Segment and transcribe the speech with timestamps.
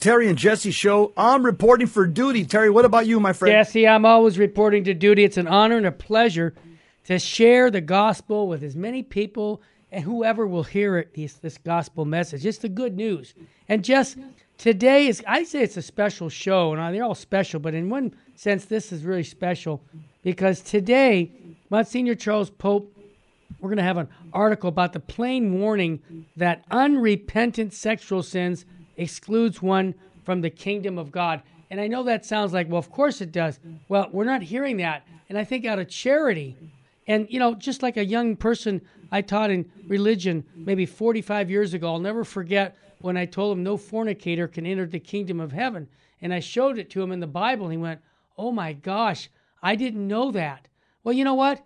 [0.00, 1.12] Terry and Jesse show.
[1.16, 2.44] I'm reporting for duty.
[2.44, 3.52] Terry, what about you, my friend?
[3.52, 5.24] Jesse, I'm always reporting to duty.
[5.24, 6.54] It's an honor and a pleasure
[7.04, 9.60] to share the gospel with as many people
[9.92, 12.46] and whoever will hear it, this, this gospel message.
[12.46, 13.34] It's the good news.
[13.68, 14.16] And just
[14.56, 18.14] today is, I say it's a special show, and they're all special, but in one
[18.36, 19.82] sense, this is really special
[20.22, 21.30] because today,
[21.68, 22.96] Monsignor Charles Pope,
[23.58, 26.00] we're going to have an article about the plain warning
[26.36, 28.64] that unrepentant sexual sins
[29.00, 31.42] excludes one from the kingdom of God.
[31.70, 33.58] And I know that sounds like, well, of course it does.
[33.88, 35.06] Well, we're not hearing that.
[35.28, 36.56] And I think out of charity,
[37.06, 41.74] and, you know, just like a young person I taught in religion maybe 45 years
[41.74, 45.52] ago, I'll never forget when I told him no fornicator can enter the kingdom of
[45.52, 45.88] heaven.
[46.20, 48.00] And I showed it to him in the Bible, and he went,
[48.36, 49.30] Oh my gosh,
[49.62, 50.68] I didn't know that.
[51.02, 51.64] Well, you know what?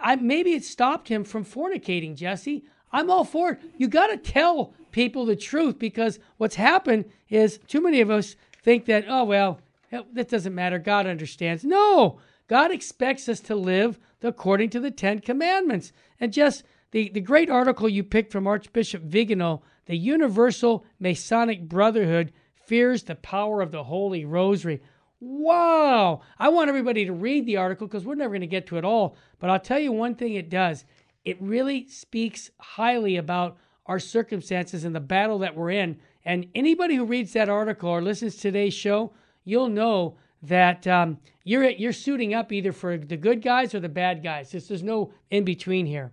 [0.00, 2.64] I, maybe it stopped him from fornicating, Jesse.
[2.92, 3.60] I'm all for it.
[3.76, 8.34] You got to tell people the truth because what's happened is too many of us
[8.62, 10.78] think that, oh, well, that doesn't matter.
[10.78, 11.64] God understands.
[11.64, 15.92] No, God expects us to live according to the Ten Commandments.
[16.18, 22.32] And just the, the great article you picked from Archbishop Vigano, the Universal Masonic Brotherhood
[22.54, 24.80] fears the power of the Holy Rosary.
[25.20, 26.22] Wow!
[26.38, 28.84] I want everybody to read the article because we're never going to get to it
[28.84, 29.14] all.
[29.40, 30.86] But I'll tell you one thing it does
[31.26, 35.98] it really speaks highly about our circumstances and the battle that we're in.
[36.24, 39.12] And anybody who reads that article or listens to today's show,
[39.44, 43.88] you'll know that um, you're you're suiting up either for the good guys or the
[43.88, 44.50] bad guys.
[44.50, 46.12] There's, there's no in between here.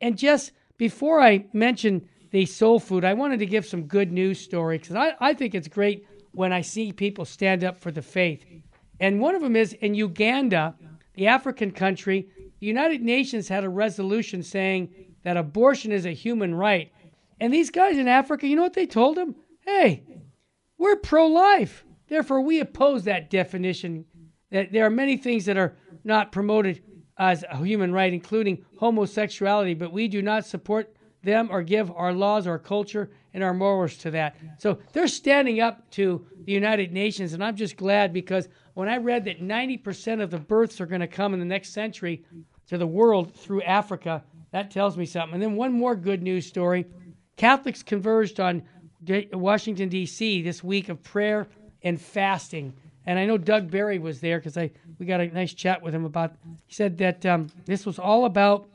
[0.00, 4.40] And, just before I mention the soul food, I wanted to give some good news
[4.40, 8.02] story because I, I think it's great when I see people stand up for the
[8.02, 8.44] faith.
[9.00, 10.74] And one of them is in Uganda,
[11.14, 12.28] the African country,
[12.60, 16.92] the United Nations had a resolution saying that abortion is a human right.
[17.40, 19.34] And these guys in Africa, you know what they told them?
[19.60, 20.04] Hey,
[20.78, 21.84] we're pro life.
[22.08, 24.04] Therefore, we oppose that definition.
[24.50, 26.82] That there are many things that are not promoted
[27.18, 32.12] as a human right, including homosexuality, but we do not support them or give our
[32.12, 34.36] laws, our culture, and our morals to that.
[34.58, 38.98] So they're standing up to the United Nations, and I'm just glad because when I
[38.98, 42.24] read that 90% of the births are going to come in the next century
[42.68, 44.22] to the world through Africa,
[44.54, 45.34] that tells me something.
[45.34, 46.86] And then one more good news story
[47.36, 48.62] Catholics converged on
[49.32, 50.42] Washington, D.C.
[50.42, 51.48] this week of prayer
[51.82, 52.72] and fasting.
[53.04, 54.70] And I know Doug Barry was there because I
[55.00, 56.36] we got a nice chat with him about.
[56.68, 58.68] He said that um, this was all about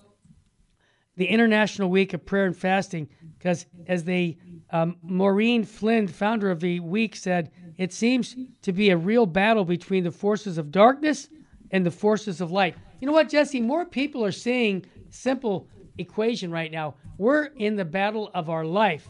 [1.15, 3.07] the International Week of Prayer and Fasting
[3.37, 4.37] because, as the
[4.71, 9.63] um, Maureen Flynn, founder of the week, said, it seems to be a real battle
[9.63, 11.29] between the forces of darkness
[11.71, 12.75] and the forces of light.
[12.99, 13.61] You know what, Jesse?
[13.61, 16.95] More people are seeing simple equation right now.
[17.17, 19.07] We're in the battle of our life.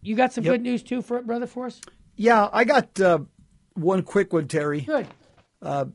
[0.00, 0.54] You got some yep.
[0.54, 1.88] good news too, for brother Forrest?
[2.16, 3.20] Yeah, I got uh,
[3.74, 4.82] one quick one, Terry.
[4.82, 5.06] Good.
[5.60, 5.86] Uh,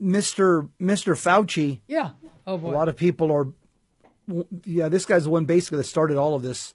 [0.00, 0.68] Mr.
[0.80, 1.14] Mr.
[1.14, 1.80] Fauci.
[1.86, 2.10] Yeah.
[2.46, 2.70] Oh boy.
[2.70, 3.48] A lot of people are.
[4.64, 6.74] Yeah, this guy's the one basically that started all of this.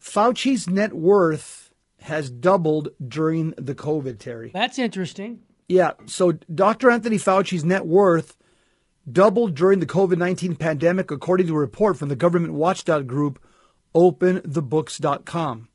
[0.00, 4.50] Fauci's net worth has doubled during the COVID, Terry.
[4.52, 5.40] That's interesting.
[5.68, 5.92] Yeah.
[6.06, 6.90] So Dr.
[6.90, 8.36] Anthony Fauci's net worth
[9.10, 13.42] doubled during the COVID 19 pandemic, according to a report from the government watchdog group
[13.94, 15.68] OpenTheBooks.com.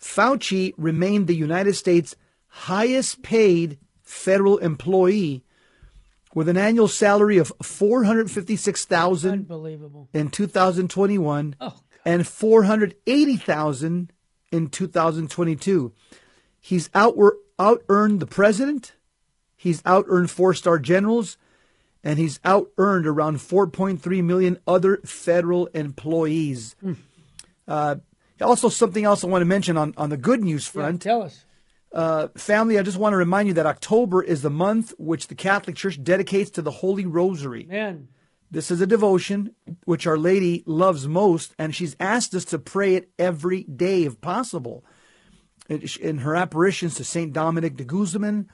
[0.00, 2.16] Fauci remained the United States'
[2.48, 5.44] highest paid federal employee
[6.34, 14.12] with an annual salary of 456,000 unbelievable in 2021 oh, and 480,000
[14.52, 15.92] in 2022.
[16.60, 17.16] He's out
[17.58, 18.94] out earned the president,
[19.56, 21.36] he's out earned four-star generals,
[22.08, 26.74] and he's out earned around 4.3 million other federal employees.
[26.82, 26.96] Mm.
[27.68, 27.96] Uh,
[28.40, 31.04] also, something else I want to mention on, on the good news front.
[31.04, 31.44] Yeah, tell us.
[31.92, 35.34] Uh, family, I just want to remind you that October is the month which the
[35.34, 37.64] Catholic Church dedicates to the Holy Rosary.
[37.64, 38.08] Man.
[38.50, 42.94] This is a devotion which Our Lady loves most, and she's asked us to pray
[42.94, 44.82] it every day if possible.
[45.68, 47.34] In her apparitions to St.
[47.34, 48.48] Dominic de Guzman,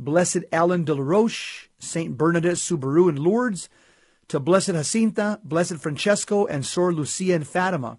[0.00, 2.16] Blessed Alan de la Roche, St.
[2.16, 3.68] Bernadette Soubirous in Lourdes,
[4.28, 7.98] to Blessed Jacinta, Blessed Francesco, and Sor Lucia in Fatima.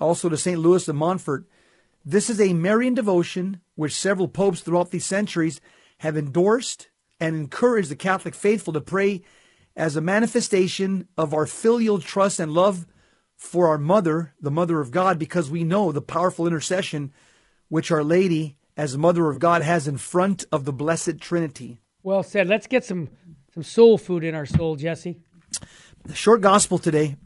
[0.00, 0.58] Also to St.
[0.58, 1.46] Louis de Montfort,
[2.04, 5.60] this is a Marian devotion which several popes throughout these centuries
[5.98, 6.88] have endorsed
[7.20, 9.22] and encouraged the Catholic faithful to pray
[9.76, 12.86] as a manifestation of our filial trust and love
[13.36, 17.12] for our mother, the mother of God, because we know the powerful intercession
[17.68, 21.82] which Our Lady, as the mother of God, has in front of the Blessed Trinity.
[22.02, 22.48] Well said.
[22.48, 23.10] Let's get some,
[23.52, 25.18] some soul food in our soul, Jesse.
[26.06, 27.16] The short gospel today,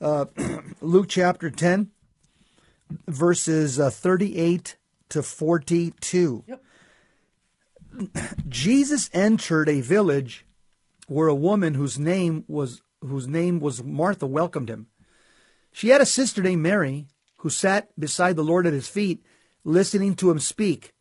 [0.00, 0.24] uh,
[0.80, 1.92] Luke chapter 10
[3.06, 4.76] verses uh, 38
[5.10, 6.44] to 42.
[6.48, 6.64] Yep.
[8.48, 10.46] Jesus entered a village
[11.06, 14.88] where a woman whose name was whose name was Martha welcomed him.
[15.70, 17.06] She had a sister named Mary
[17.36, 19.22] who sat beside the Lord at his feet,
[19.68, 20.94] listening to him speak.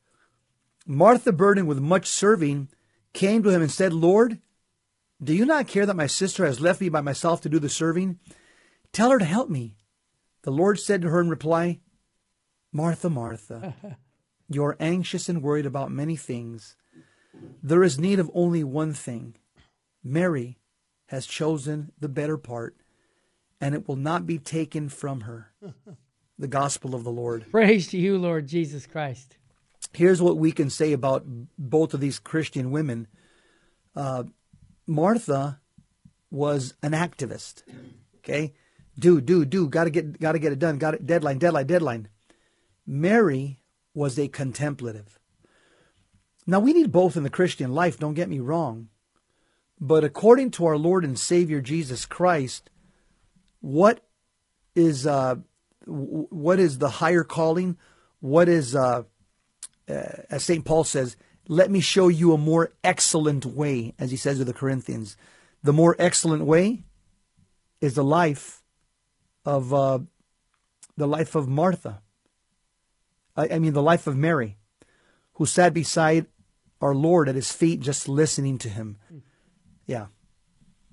[0.86, 2.70] Martha, burdened with much serving,
[3.14, 4.40] came to him and said, Lord,
[5.24, 7.70] do you not care that my sister has left me by myself to do the
[7.70, 8.20] serving?
[8.92, 9.78] Tell her to help me.
[10.44, 11.80] The Lord said to her in reply,
[12.72, 13.98] Martha, Martha,
[14.50, 16.76] you're anxious and worried about many things.
[17.64, 19.36] There is need of only one thing.
[20.04, 20.60] Mary
[21.08, 22.76] has chosen the better part,
[23.60, 25.54] and it will not be taken from her.
[26.40, 27.46] The gospel of the Lord.
[27.50, 29.38] Praise to you, Lord Jesus Christ.
[29.94, 31.24] Here's what we can say about
[31.58, 33.08] both of these Christian women.
[33.96, 34.24] Uh,
[34.86, 35.60] Martha
[36.30, 37.64] was an activist.
[38.18, 38.54] Okay,
[39.00, 39.68] do do do.
[39.68, 40.78] Got to get got to get it done.
[40.78, 41.06] Got it.
[41.06, 41.40] Deadline.
[41.40, 41.68] Deadline.
[41.68, 42.10] Deadline.
[42.86, 43.60] Mary
[43.94, 45.20] was a contemplative.
[46.46, 48.00] Now we need both in the Christian life.
[48.00, 48.90] Don't get me wrong,
[49.80, 52.70] but according to our Lord and Savior Jesus Christ,
[53.60, 54.02] what
[54.76, 55.36] is uh,
[55.88, 57.78] what is the higher calling?
[58.20, 59.04] What is uh,
[59.90, 60.66] uh, as St.
[60.66, 61.16] Paul says,
[61.48, 65.16] let me show you a more excellent way, as he says to the Corinthians.
[65.64, 66.84] The more excellent way
[67.80, 68.64] is the life
[69.46, 70.00] of uh,
[70.98, 72.02] the life of Martha.
[73.36, 74.58] I, I mean, the life of Mary,
[75.34, 76.26] who sat beside
[76.82, 78.98] our Lord at his feet, just listening to him.
[79.86, 80.08] Yeah.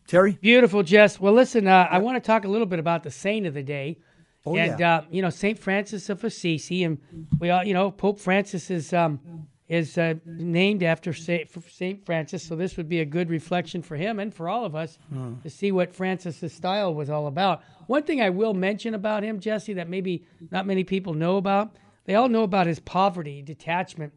[0.07, 0.39] Terry?
[0.41, 1.19] Beautiful, Jess.
[1.19, 3.63] Well, listen, uh, I want to talk a little bit about the saint of the
[3.63, 3.99] day.
[4.47, 4.97] Oh, and yeah.
[4.97, 6.99] uh, you know Saint Francis of Assisi, and
[7.39, 9.21] we all you know Pope Francis is um,
[9.69, 13.97] is uh, named after Saint, Saint Francis, so this would be a good reflection for
[13.97, 15.37] him and for all of us Hmm.
[15.43, 17.63] to see what Francis's style was all about.
[17.87, 21.77] One thing I will mention about him, Jesse, that maybe not many people know about,
[22.05, 24.13] they all know about his poverty, detachment,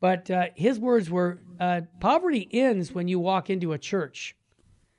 [0.00, 4.36] but uh, his words were, uh, "Poverty ends when you walk into a church."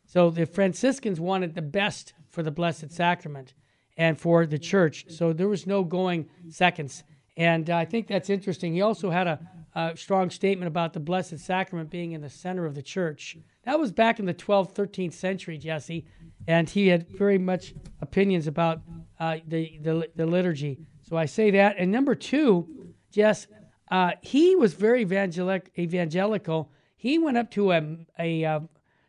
[0.08, 3.54] So the Franciscans wanted the best for the Blessed Sacrament
[3.98, 5.06] and for the church.
[5.10, 7.04] So there was no going seconds.
[7.38, 8.74] And I think that's interesting.
[8.74, 9.40] He also had a,
[9.76, 13.38] a strong statement about the Blessed Sacrament being in the center of the church.
[13.64, 16.06] That was back in the 12th, 13th century, Jesse.
[16.48, 18.82] And he had very much opinions about
[19.20, 20.80] uh, the, the, the liturgy.
[21.02, 21.76] So I say that.
[21.78, 23.48] And number two, Jess,
[23.90, 26.72] uh, he was very evangelic, evangelical.
[26.96, 28.60] He went up to a, a uh,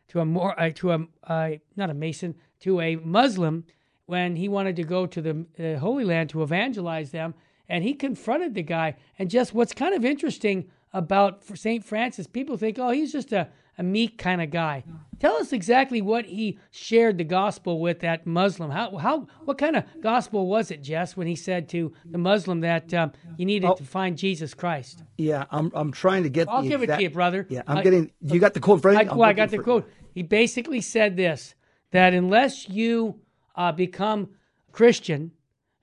[0.09, 3.65] to a more uh, to a uh, not a Mason to a Muslim
[4.07, 7.35] when he wanted to go to the uh, Holy Land to evangelize them,
[7.69, 8.97] and he confronted the guy.
[9.19, 13.49] And just what's kind of interesting about Saint Francis, people think, oh, he's just a,
[13.79, 14.85] a meek kind of guy.
[15.19, 18.71] Tell us exactly what he shared the gospel with that Muslim.
[18.71, 22.61] How how what kind of gospel was it, Jess, when he said to the Muslim
[22.61, 25.03] that um, you needed to find Jesus Christ?
[25.17, 26.49] Yeah, I'm I'm trying to get.
[26.49, 27.47] I'll give it to you, brother.
[27.49, 28.13] Yeah, I'm I- getting.
[28.21, 29.15] You got the quote in front of I.
[29.15, 29.91] Well, I got the quote.
[30.13, 31.55] He basically said this
[31.91, 33.21] that unless you
[33.55, 34.31] uh, become
[34.73, 35.33] Christian,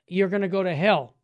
[0.08, 1.16] you're going to go to hell.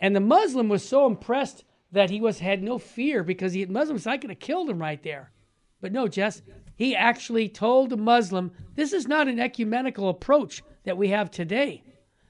[0.00, 3.98] And the Muslim was so impressed that he was had no fear because the Muslim
[3.98, 5.32] said, I could have killed him right there.
[5.80, 6.42] But no, Jess,
[6.76, 11.82] he actually told the Muslim, this is not an ecumenical approach that we have today.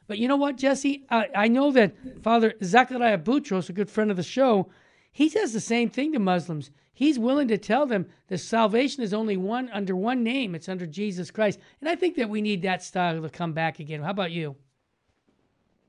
[0.06, 1.04] But you know what, Jesse?
[1.10, 4.68] I, I know that Father Zachariah Boutros, a good friend of the show,
[5.12, 6.70] he says the same thing to Muslims.
[7.00, 10.54] He's willing to tell them the salvation is only one under one name.
[10.54, 11.58] It's under Jesus Christ.
[11.80, 14.02] And I think that we need that style to come back again.
[14.02, 14.56] How about you?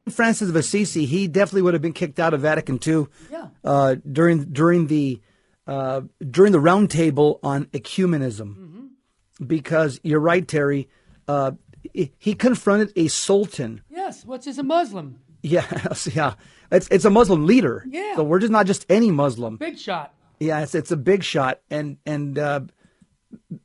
[0.10, 3.48] Francis of Assisi, he definitely would have been kicked out of Vatican II Yeah.
[3.64, 5.22] uh, during during the
[5.68, 9.46] uh, during the round table on ecumenism, Mm-hmm.
[9.46, 10.90] because you're right, Terry.
[11.28, 11.52] Uh,
[11.94, 13.82] he- he confronted a sultan.
[13.90, 14.26] Yes.
[14.26, 15.20] What's is a Muslim?
[15.44, 15.66] Yeah,
[16.14, 16.34] yeah.
[16.72, 17.84] It's it's a Muslim leader.
[17.88, 18.16] Yeah.
[18.16, 19.58] So we're just not just any Muslim.
[19.58, 20.14] Big shot.
[20.42, 22.62] Yeah, it's it's a big shot, and and uh,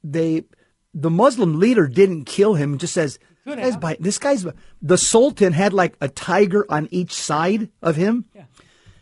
[0.04, 0.44] they
[0.92, 2.76] the Muslim leader didn't kill him.
[2.76, 4.46] Just says this guy's, by, this guy's
[4.82, 8.26] the Sultan had like a tiger on each side of him.
[8.34, 8.44] Yeah.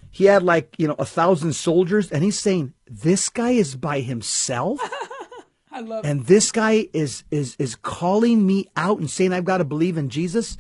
[0.09, 3.99] He had like you know a thousand soldiers, and he's saying this guy is by
[3.99, 4.79] himself,
[5.73, 6.09] I love it.
[6.09, 9.99] and this guy is is is calling me out and saying I've got to believe
[9.99, 10.57] in Jesus.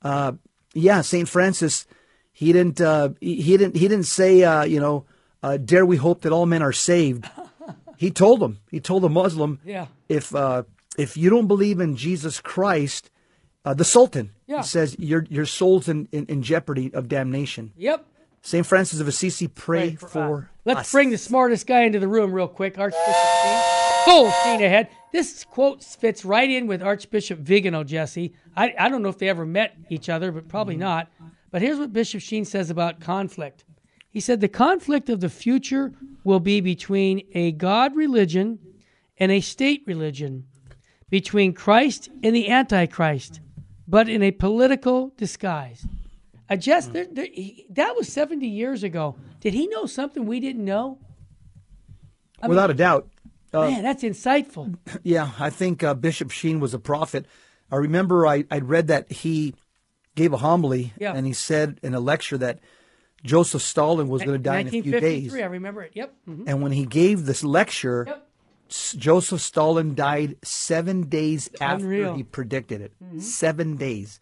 [0.00, 0.34] Uh,
[0.74, 1.88] yeah, Saint Francis,
[2.32, 5.06] he didn't uh, he, he didn't he didn't say uh, you know
[5.46, 7.28] uh, dare we hope that all men are saved.
[7.96, 9.86] he told them he told the Muslim Yeah.
[10.08, 10.62] if uh,
[10.98, 13.10] if you don't believe in Jesus Christ,
[13.64, 14.62] uh, the Sultan Yeah.
[14.62, 17.72] says your your soul's in, in, in jeopardy of damnation.
[17.76, 18.04] Yep.
[18.42, 20.92] Saint Francis of Assisi, pray, Pray for, uh, Let's us.
[20.92, 23.60] bring the smartest guy into the room real quick, Archbishop Sheen.
[24.04, 24.88] Full steam ahead.
[25.12, 28.34] This quote fits right in with Archbishop Vigano, Jesse.
[28.56, 31.08] I, I don't know if they ever met each other, but probably not.
[31.50, 33.64] But here's what Bishop Sheen says about conflict.
[34.16, 35.92] He said the conflict of the future
[36.24, 38.58] will be between a God religion
[39.18, 40.46] and a state religion,
[41.10, 43.40] between Christ and the Antichrist,
[43.86, 45.86] but in a political disguise.
[46.48, 49.16] I just there, there, he, that was 70 years ago.
[49.40, 50.98] Did he know something we didn't know?
[52.40, 53.10] I Without mean, a doubt.
[53.52, 54.78] Uh, man, that's insightful.
[55.02, 57.26] Yeah, I think uh, Bishop Sheen was a prophet.
[57.70, 59.54] I remember I, I'd read that he
[60.14, 61.12] gave a homily yeah.
[61.14, 62.60] and he said in a lecture that
[63.24, 65.34] Joseph Stalin was going to die in a few days.
[65.34, 65.92] I remember it.
[65.94, 66.14] Yep.
[66.28, 66.44] Mm-hmm.
[66.48, 68.28] And when he gave this lecture, yep.
[68.68, 72.14] Joseph Stalin died seven days after Unreal.
[72.14, 72.92] he predicted it.
[73.02, 73.20] Mm-hmm.
[73.20, 74.20] Seven days.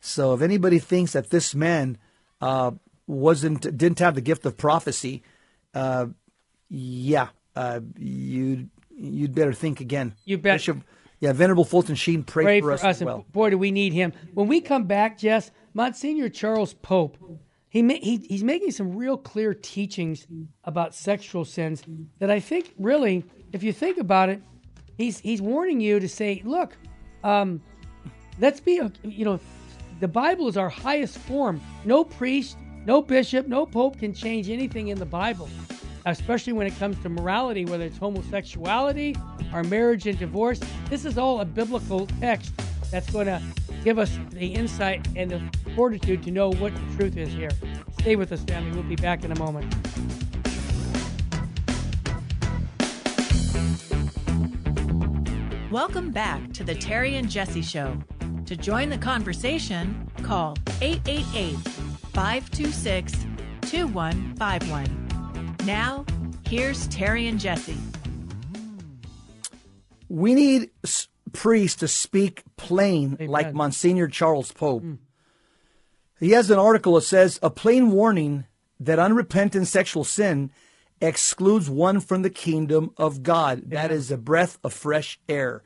[0.00, 1.98] So if anybody thinks that this man
[2.40, 2.72] uh,
[3.06, 5.22] wasn't didn't have the gift of prophecy,
[5.74, 6.06] uh,
[6.68, 10.14] yeah, uh, you you'd better think again.
[10.24, 10.56] You bet.
[10.56, 10.78] Bishop,
[11.20, 13.02] yeah, Venerable Fulton Sheen, pray, for, for, us.
[13.02, 13.24] well.
[13.32, 14.12] Boy, do we need him.
[14.34, 17.18] When we come back, Jess, Monsignor Charles Pope,
[17.78, 20.26] he, he he's making some real clear teachings
[20.64, 21.82] about sexual sins
[22.18, 24.42] that I think really, if you think about it,
[24.96, 26.76] he's he's warning you to say, look,
[27.24, 27.60] um,
[28.40, 29.40] let's be a, you know,
[30.00, 31.60] the Bible is our highest form.
[31.84, 32.56] No priest,
[32.86, 35.48] no bishop, no pope can change anything in the Bible
[36.06, 39.14] especially when it comes to morality, whether it's homosexuality
[39.52, 40.60] or marriage and divorce.
[40.88, 42.52] This is all a biblical text
[42.90, 43.42] that's going to
[43.84, 45.42] give us the insight and the
[45.78, 47.50] fortitude to know what the truth is here.
[48.00, 48.72] Stay with us, family.
[48.72, 49.72] We'll be back in a moment.
[55.70, 57.96] Welcome back to the Terry and Jesse Show.
[58.46, 61.54] To join the conversation, call 888
[62.12, 63.12] 526
[63.60, 65.56] 2151.
[65.64, 66.04] Now,
[66.44, 67.76] here's Terry and Jesse.
[70.08, 70.70] We need
[71.32, 73.28] priests to speak plain Amen.
[73.28, 74.82] like Monsignor Charles Pope.
[74.82, 74.98] Mm.
[76.20, 78.44] He has an article that says a plain warning
[78.80, 80.50] that unrepentant sexual sin
[81.00, 83.70] excludes one from the kingdom of God.
[83.70, 85.62] That is a breath of fresh air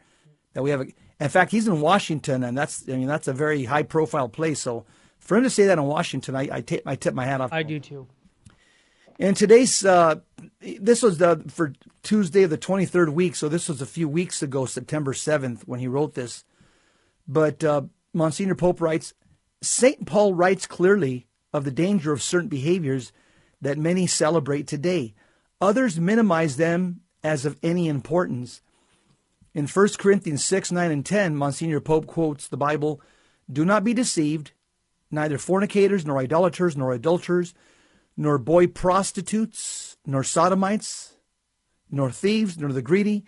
[0.52, 0.86] that we have.
[1.20, 4.60] In fact, he's in Washington, and that's I mean that's a very high profile place.
[4.60, 4.84] So
[5.18, 7.52] for him to say that in Washington, I, I, t- I tip my hat off.
[7.52, 8.06] I do too.
[9.18, 10.16] And today's uh,
[10.60, 14.42] this was the, for Tuesday of the 23rd week, so this was a few weeks
[14.42, 16.44] ago, September 7th, when he wrote this.
[17.28, 17.82] But uh,
[18.12, 19.14] Monsignor Pope writes,
[19.62, 23.12] Saint Paul writes clearly of the danger of certain behaviors
[23.60, 25.14] that many celebrate today.
[25.60, 28.60] Others minimize them as of any importance.
[29.54, 33.00] In 1 Corinthians 6, 9, and 10, Monsignor Pope quotes the Bible
[33.50, 34.52] Do not be deceived,
[35.10, 37.54] neither fornicators, nor idolaters, nor adulterers
[38.16, 41.14] nor boy prostitutes, nor sodomites,
[41.90, 43.24] nor thieves, nor the greedy,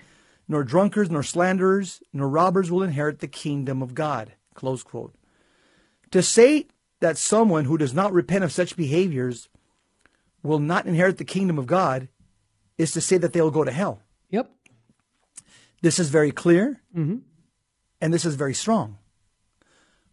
[0.46, 4.34] nor drunkards, nor slanderers, nor robbers will inherit the kingdom of God.
[4.54, 5.14] Close quote.
[6.14, 6.68] To say
[7.00, 9.48] that someone who does not repent of such behaviors
[10.44, 12.06] will not inherit the kingdom of God
[12.78, 14.00] is to say that they will go to hell.
[14.30, 14.48] Yep.
[15.82, 17.16] This is very clear, mm-hmm.
[18.00, 18.98] and this is very strong.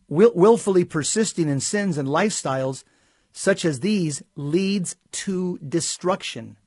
[0.07, 2.83] Will, willfully persisting in sins and lifestyles
[3.31, 6.57] such as these leads to destruction.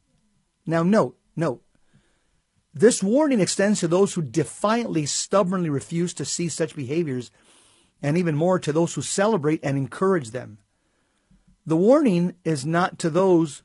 [0.64, 1.60] Now, note, note,
[2.72, 7.32] this warning extends to those who defiantly, stubbornly refuse to see such behaviors,
[8.04, 10.58] and even more to those who celebrate and encourage them.
[11.64, 13.62] The warning is not to those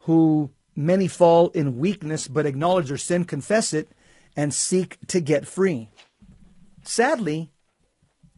[0.00, 3.92] who many fall in weakness but acknowledge their sin, confess it,
[4.36, 5.88] and seek to get free.
[6.82, 7.52] Sadly,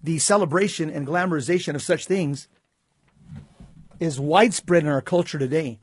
[0.02, 2.46] the celebration and glamorization of such things
[3.98, 5.78] is widespread in our culture today.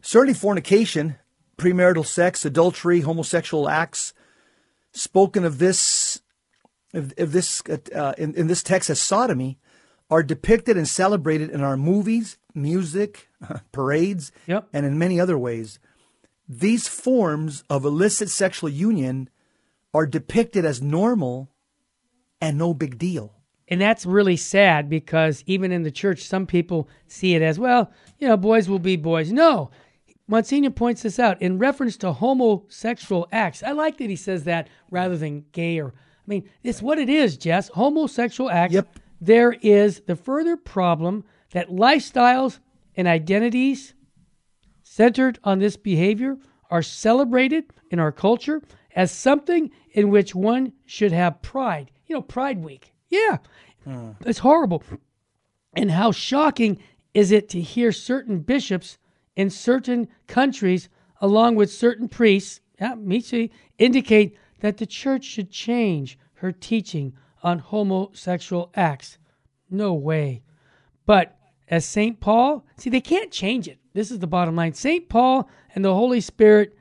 [0.00, 1.16] Certainly, fornication,
[1.58, 4.14] premarital sex, adultery, homosexual acts,
[4.92, 5.80] spoken of this
[6.96, 7.62] of, of this
[7.94, 9.58] uh, in, in this text as sodomy,
[10.10, 13.28] are depicted and celebrated in our movies, music,
[13.72, 14.68] parades, yep.
[14.72, 15.78] and in many other ways.
[16.48, 19.30] These forms of illicit sexual union
[19.94, 21.50] are depicted as normal
[22.40, 23.32] and no big deal.
[23.68, 27.90] And that's really sad because even in the church, some people see it as, well,
[28.18, 29.32] you know, boys will be boys.
[29.32, 29.70] No.
[30.26, 33.62] Monsignor points this out in reference to homosexual acts.
[33.62, 35.94] I like that he says that rather than gay or,
[36.24, 37.68] I mean, it's what it is, Jess.
[37.68, 38.74] Homosexual acts.
[38.74, 38.98] Yep.
[39.20, 42.60] There is the further problem that lifestyles
[42.96, 43.94] and identities
[44.82, 46.38] centered on this behavior
[46.70, 48.62] are celebrated in our culture
[48.94, 51.90] as something in which one should have pride.
[52.06, 52.92] You know, Pride Week.
[53.08, 53.38] Yeah,
[53.84, 54.10] hmm.
[54.24, 54.82] it's horrible.
[55.74, 56.78] And how shocking
[57.12, 58.98] is it to hear certain bishops
[59.36, 60.88] in certain countries,
[61.20, 67.12] along with certain priests, yeah, me see, indicate that the church should change her teaching
[67.42, 69.18] on homosexual acts.
[69.68, 70.42] No way.
[71.04, 71.36] But
[71.68, 72.18] as St.
[72.18, 73.76] Paul, see, they can't change it.
[73.92, 74.72] this is the bottom line.
[74.72, 75.06] St.
[75.06, 76.78] Paul and the Holy Spirit,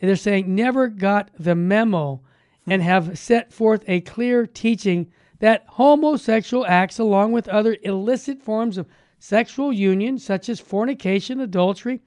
[0.00, 2.20] they're saying, never got the memo
[2.66, 5.06] and have set forth a clear teaching
[5.38, 8.88] that homosexual acts, along with other illicit forms of
[9.20, 12.00] sexual union, such as fornication, adultery,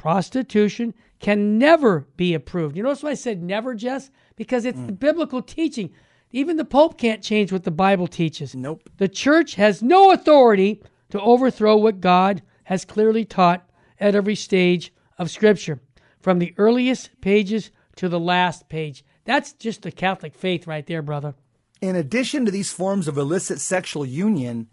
[0.00, 2.74] prostitution, can never be approved.
[2.74, 4.10] You notice why I said never, Jess?
[4.34, 4.86] Because it's mm.
[4.86, 5.92] the biblical teaching.
[6.32, 8.54] Even the Pope can't change what the Bible teaches.
[8.54, 8.88] Nope.
[8.96, 14.90] The church has no authority to overthrow what God has clearly taught at every stage
[15.18, 15.80] of Scripture,
[16.18, 19.04] from the earliest pages to the last page.
[19.26, 21.34] That's just the Catholic faith right there, brother.
[21.82, 24.68] In addition to these forms of illicit sexual union,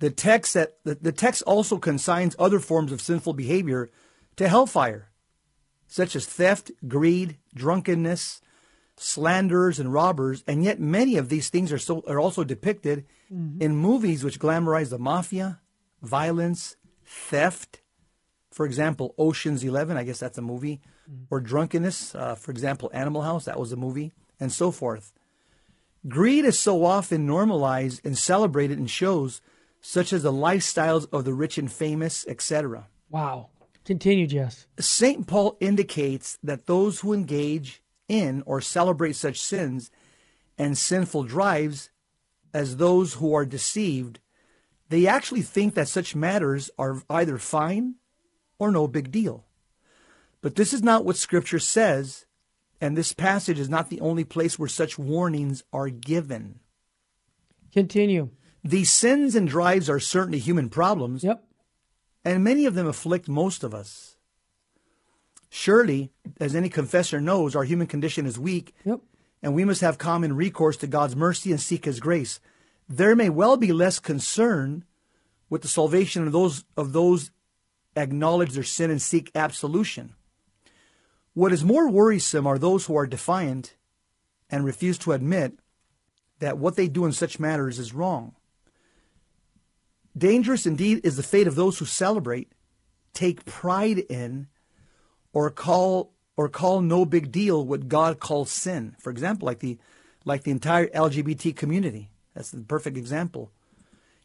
[0.00, 3.88] the text that the, the text also consigns other forms of sinful behavior
[4.36, 5.10] to hellfire,
[5.86, 8.40] such as theft, greed, drunkenness,
[8.96, 10.42] slanderers, and robbers.
[10.46, 13.60] And yet, many of these things are so are also depicted mm-hmm.
[13.60, 15.60] in movies which glamorize the mafia,
[16.02, 17.80] violence, theft.
[18.50, 21.24] For example, Ocean's Eleven, I guess that's a movie, mm-hmm.
[21.30, 22.14] or drunkenness.
[22.14, 25.12] Uh, for example, Animal House, that was a movie, and so forth.
[26.08, 29.40] Greed is so often normalized and celebrated in shows
[29.80, 32.86] such as the lifestyles of the rich and famous, etc.
[33.10, 33.50] Wow.
[33.84, 34.66] Continue, Jess.
[34.78, 35.26] St.
[35.26, 39.90] Paul indicates that those who engage in or celebrate such sins
[40.56, 41.90] and sinful drives
[42.54, 44.20] as those who are deceived,
[44.88, 47.94] they actually think that such matters are either fine
[48.58, 49.44] or no big deal.
[50.42, 52.26] But this is not what Scripture says,
[52.80, 56.60] and this passage is not the only place where such warnings are given.
[57.72, 58.30] Continue.
[58.62, 61.24] These sins and drives are certainly human problems.
[61.24, 61.44] Yep.
[62.24, 64.16] And many of them afflict most of us.
[65.50, 68.74] Surely, as any confessor knows, our human condition is weak.
[68.84, 69.00] Yep.
[69.42, 72.40] And we must have common recourse to God's mercy and seek his grace.
[72.88, 74.84] There may well be less concern
[75.50, 77.30] with the salvation of those of those
[77.96, 80.14] acknowledge their sin and seek absolution.
[81.34, 83.74] What is more worrisome are those who are defiant
[84.48, 85.58] and refuse to admit
[86.38, 88.34] that what they do in such matters is wrong.
[90.16, 92.52] Dangerous indeed is the fate of those who celebrate,
[93.14, 94.48] take pride in,
[95.32, 98.96] or call or call no big deal what God calls sin.
[98.98, 99.78] For example, like the
[100.24, 102.10] like the entire LGBT community.
[102.34, 103.50] That's the perfect example.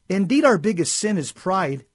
[0.09, 1.85] Indeed, our biggest sin is pride,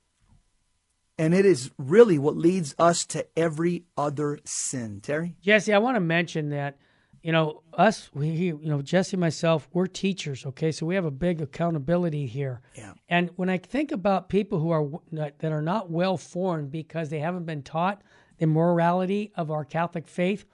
[1.17, 5.01] and it is really what leads us to every other sin.
[5.01, 5.37] Terry?
[5.41, 6.77] Jesse, I want to mention that
[7.23, 10.73] you know, us, we, you know, Jesse and myself, we're teachers, okay?
[10.73, 12.61] So we have a big accountability here.
[12.75, 12.95] Yeah.
[13.09, 17.21] And when I think about people who are that are not well formed because they
[17.21, 18.03] haven't been taught
[18.39, 20.45] the morality of our Catholic faith,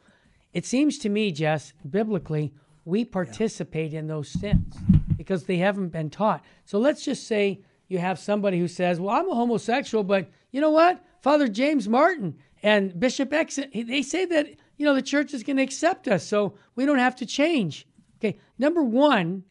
[0.52, 2.52] it seems to me, Jess, biblically,
[2.84, 4.00] we participate yeah.
[4.00, 4.76] in those sins
[5.16, 6.44] because they haven't been taught.
[6.66, 10.60] So let's just say you have somebody who says, "Well, I'm a homosexual, but you
[10.60, 11.02] know what?
[11.22, 15.56] Father James Martin and Bishop X, they say that." You know, the church is going
[15.56, 17.86] to accept us, so we don't have to change.
[18.18, 19.44] Okay, number one,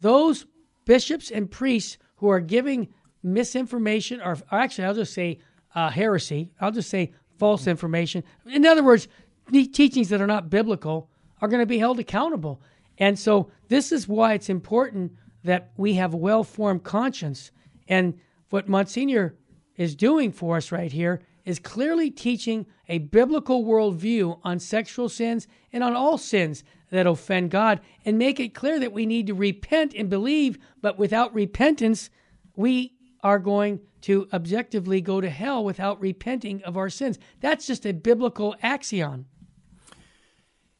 [0.00, 0.46] those
[0.86, 2.88] bishops and priests who are giving
[3.22, 5.40] misinformation, or, or actually, I'll just say
[5.74, 8.24] uh, heresy, I'll just say false information.
[8.46, 9.08] In other words,
[9.50, 11.10] teachings that are not biblical
[11.40, 12.62] are going to be held accountable.
[12.98, 15.12] And so, this is why it's important
[15.44, 17.50] that we have a well formed conscience.
[17.86, 18.18] And
[18.50, 19.36] what Monsignor
[19.76, 25.48] is doing for us right here is clearly teaching a biblical worldview on sexual sins
[25.72, 29.34] and on all sins that offend God and make it clear that we need to
[29.34, 32.10] repent and believe, but without repentance,
[32.54, 37.18] we are going to objectively go to hell without repenting of our sins.
[37.40, 39.24] That's just a biblical axiom.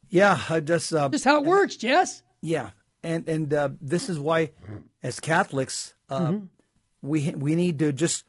[0.09, 2.21] Yeah, I just uh, just how it works, Jess.
[2.41, 2.69] Yeah,
[3.03, 4.51] and and uh, this is why,
[5.01, 6.45] as Catholics, uh, mm-hmm.
[7.01, 8.23] we we need to just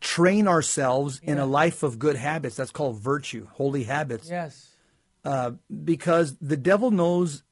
[0.00, 1.32] train ourselves yeah.
[1.32, 2.56] in a life of good habits.
[2.56, 4.28] That's called virtue, holy habits.
[4.28, 4.68] Yes.
[5.24, 5.52] Uh,
[5.84, 7.42] because the devil knows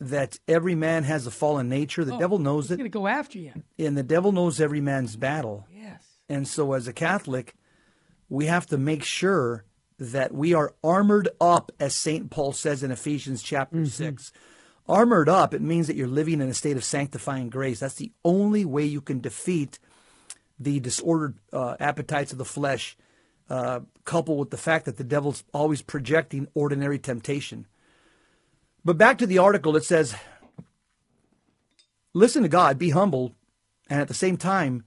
[0.00, 2.04] that every man has a fallen nature.
[2.04, 2.76] The oh, devil knows he's it.
[2.78, 3.52] going to go after you.
[3.78, 5.66] And the devil knows every man's battle.
[5.74, 6.02] Yes.
[6.28, 7.54] And so, as a Catholic,
[8.28, 9.64] we have to make sure
[9.98, 12.30] that we are armored up, as St.
[12.30, 13.86] Paul says in Ephesians chapter mm-hmm.
[13.86, 14.32] 6.
[14.88, 17.80] Armored up, it means that you're living in a state of sanctifying grace.
[17.80, 19.78] That's the only way you can defeat
[20.60, 22.96] the disordered uh, appetites of the flesh,
[23.48, 27.66] uh, coupled with the fact that the devil's always projecting ordinary temptation.
[28.84, 30.14] But back to the article, it says,
[32.12, 33.34] Listen to God, be humble,
[33.88, 34.84] and at the same time,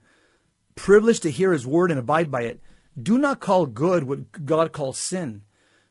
[0.74, 2.60] privileged to hear his word and abide by it.
[3.00, 5.42] Do not call good what God calls sin.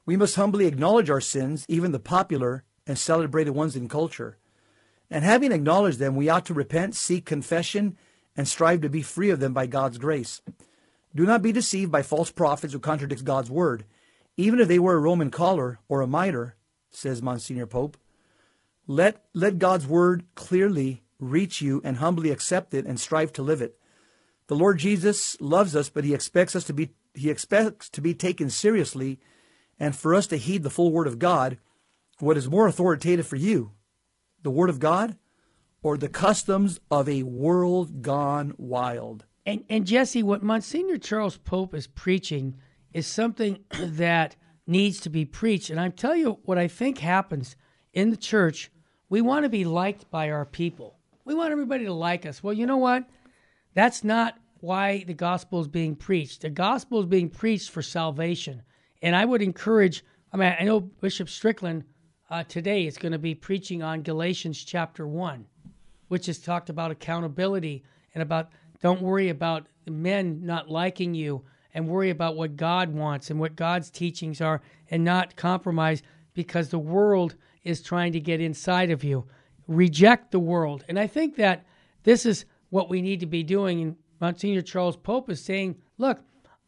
[0.06, 4.38] We must humbly acknowledge our sins, even the popular and celebrated ones in culture.
[5.10, 7.98] And having acknowledged them, we ought to repent, seek confession,
[8.36, 10.42] and strive to be free of them by God's grace.
[11.16, 13.86] Do not be deceived by false prophets who contradict God's word.
[14.36, 16.56] Even if they wear a Roman collar or a mitre,
[16.90, 17.98] says Monsignor Pope,
[18.88, 23.62] let, let God's word clearly reach you and humbly accept it and strive to live
[23.62, 23.78] it.
[24.48, 28.16] The Lord Jesus loves us, but he expects us to be he expects to be
[28.16, 29.20] taken seriously
[29.80, 31.58] and for us to heed the full word of God.
[32.20, 33.72] What is more authoritative for you?
[34.42, 35.16] The word of God
[35.84, 39.26] or the customs of a world gone wild?
[39.46, 42.56] And, and Jesse, what Monsignor Charles Pope is preaching
[42.94, 45.70] is something that needs to be preached.
[45.70, 47.56] And I'm telling you what I think happens
[47.94, 48.72] in the church.
[49.10, 50.98] We want to be liked by our people.
[51.26, 52.42] We want everybody to like us.
[52.42, 53.06] Well, you know what?
[53.74, 56.42] That's not why the gospel is being preached.
[56.42, 58.62] The gospel is being preached for salvation.
[59.02, 61.84] And I would encourage, I mean, I know Bishop Strickland
[62.30, 65.46] uh, today is going to be preaching on Galatians chapter 1,
[66.14, 68.52] which has talked about accountability and about
[68.84, 73.56] don't worry about men not liking you and worry about what God wants and what
[73.56, 76.04] God's teachings are and not compromise
[76.36, 79.26] because the world is trying to get inside of you.
[79.68, 80.84] Reject the world.
[80.88, 81.66] And I think that
[82.04, 83.82] this is what we need to be doing.
[83.82, 86.20] And Monsignor Charles Pope is saying, look,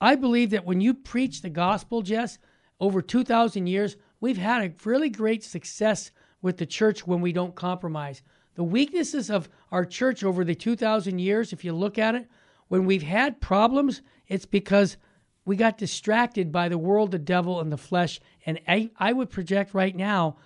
[0.01, 2.39] I believe that when you preach the gospel, Jess,
[2.79, 6.09] over 2,000 years, we've had a really great success
[6.41, 8.23] with the church when we don't compromise.
[8.55, 12.27] The weaknesses of our church over the 2,000 years, if you look at it,
[12.67, 14.97] when we've had problems, it's because
[15.45, 18.19] we got distracted by the world, the devil, and the flesh.
[18.45, 20.37] And I, I would project right now,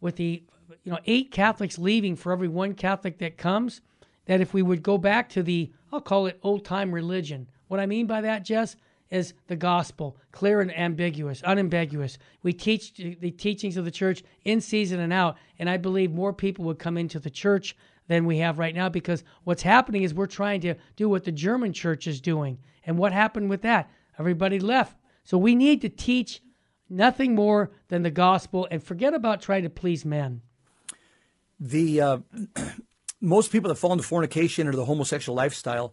[0.00, 0.42] with the
[0.84, 3.80] you know eight Catholics leaving for every one Catholic that comes,
[4.26, 7.48] that if we would go back to the I'll call it old time religion.
[7.68, 8.76] What I mean by that, Jess,
[9.10, 12.18] is the gospel, clear and ambiguous, unambiguous.
[12.42, 16.32] We teach the teachings of the church in season and out, and I believe more
[16.32, 17.76] people would come into the church
[18.08, 21.32] than we have right now because what's happening is we're trying to do what the
[21.32, 22.58] German church is doing.
[22.84, 23.90] And what happened with that?
[24.18, 24.96] Everybody left.
[25.24, 26.40] So we need to teach
[26.88, 30.40] nothing more than the gospel and forget about trying to please men.
[31.60, 32.18] The uh,
[33.20, 35.92] most people that fall into fornication or the homosexual lifestyle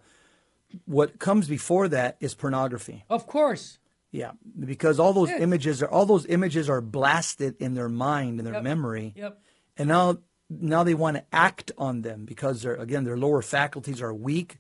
[0.86, 3.04] what comes before that is pornography.
[3.10, 3.80] Of course.
[4.12, 5.42] Yeah, because all those Yes.
[5.42, 8.64] images are all those images are blasted in their mind and their Yep.
[8.64, 9.42] memory, Yep.
[9.78, 10.18] and now
[10.50, 14.60] now they want to act on them because they're again their lower faculties are weak.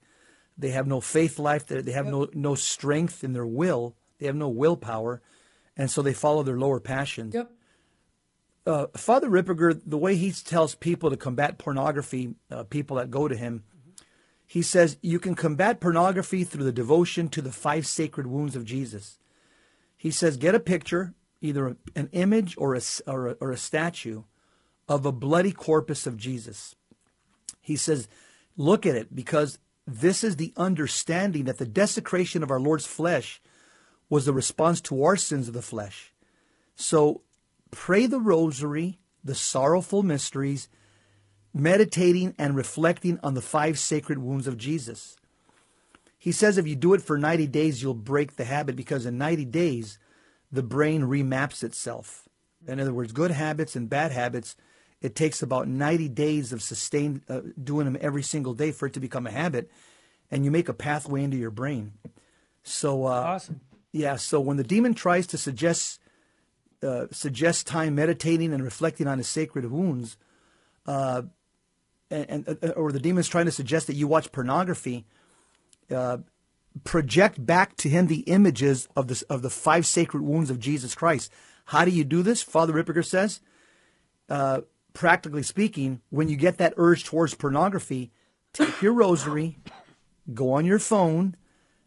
[0.57, 1.65] They have no faith life.
[1.67, 3.95] They they have no no strength in their will.
[4.19, 5.21] They have no willpower,
[5.77, 7.33] and so they follow their lower passions.
[7.33, 7.51] Yep.
[8.65, 13.27] Uh, Father Ripperger, the way he tells people to combat pornography, uh, people that go
[13.27, 13.63] to him,
[14.55, 18.63] he says you can combat pornography through the devotion to the five sacred wounds of
[18.63, 19.19] Jesus.
[19.97, 24.23] He says get a picture, either an image or a, or a, or a statue,
[24.87, 26.73] of a bloody corpus of Jesus.
[27.59, 28.07] He says
[28.55, 33.41] look at it because this is the understanding that the desecration of our Lord's flesh
[34.09, 36.13] was the response to our sins of the flesh.
[36.77, 37.23] So
[37.71, 40.69] pray the rosary, the sorrowful mysteries,
[41.55, 45.15] meditating and reflecting on the five sacred wounds of Jesus.
[46.19, 49.17] He says if you do it for 90 days, you'll break the habit because in
[49.17, 49.97] 90 days,
[50.51, 52.27] the brain remaps itself.
[52.67, 54.55] In other words, good habits and bad habits,
[55.01, 58.93] it takes about 90 days of sustained uh, doing them every single day for it
[58.93, 59.71] to become a habit,
[60.29, 61.93] and you make a pathway into your brain.
[62.63, 63.61] So, uh, Awesome.
[63.93, 65.99] yeah, so when the demon tries to suggest
[66.83, 70.17] uh, suggest time meditating and reflecting on his sacred wounds,
[70.85, 71.23] uh,
[72.15, 75.05] and, and uh, or the demon's trying to suggest that you watch pornography,
[75.91, 76.17] uh,
[76.83, 80.95] project back to him the images of the of the five sacred wounds of Jesus
[80.95, 81.31] Christ.
[81.65, 82.43] How do you do this?
[82.43, 83.41] Father Ripperger says,
[84.29, 84.61] uh,
[84.93, 88.11] practically speaking, when you get that urge towards pornography,
[88.53, 89.57] take your rosary,
[90.33, 91.35] go on your phone,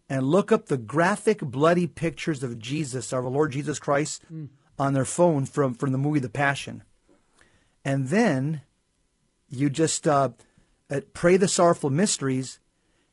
[0.08, 4.22] and look up the graphic, bloody pictures of Jesus, our Lord Jesus Christ,
[4.78, 6.82] on their phone from, from the movie The Passion.
[7.84, 8.62] And then
[9.48, 10.30] you just uh,
[10.90, 12.60] uh, pray the sorrowful mysteries,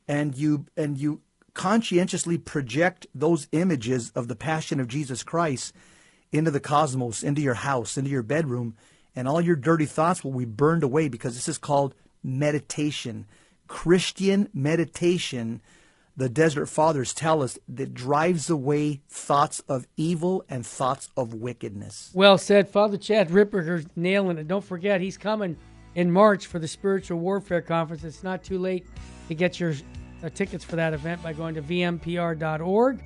[0.08, 1.22] and you and you
[1.54, 5.74] conscientiously project those images of the Passion of Jesus Christ
[6.32, 8.76] into the cosmos, into your house, into your bedroom,
[9.16, 13.26] and all your dirty thoughts will be burned away because this is called meditation,
[13.68, 15.62] Christian meditation.
[16.18, 22.12] The Desert Fathers tell us that drives away thoughts of evil and thoughts of wickedness.
[22.14, 24.48] Well said, Father Chad Ripperger's nailing it.
[24.48, 25.58] Don't forget, he's coming
[25.96, 28.04] in March for the Spiritual Warfare Conference.
[28.04, 28.86] It's not too late
[29.28, 29.74] to get your
[30.24, 33.04] uh, tickets for that event by going to vmpr.org.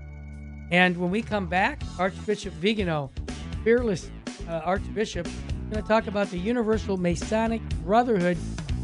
[0.71, 3.11] And when we come back, Archbishop Vigano,
[3.63, 4.09] fearless
[4.47, 5.27] uh, Archbishop,
[5.69, 8.37] going to talk about the Universal Masonic Brotherhood,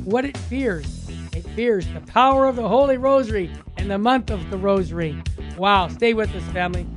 [0.03, 1.09] what it fears.
[1.33, 5.21] It fears the power of the Holy Rosary and the month of the Rosary.
[5.57, 5.87] Wow.
[5.89, 6.87] Stay with us, family.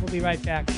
[0.00, 0.68] We'll be right back.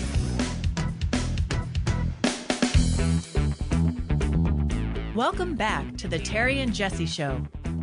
[5.14, 7.40] Welcome back to the Terry and Jesse Show.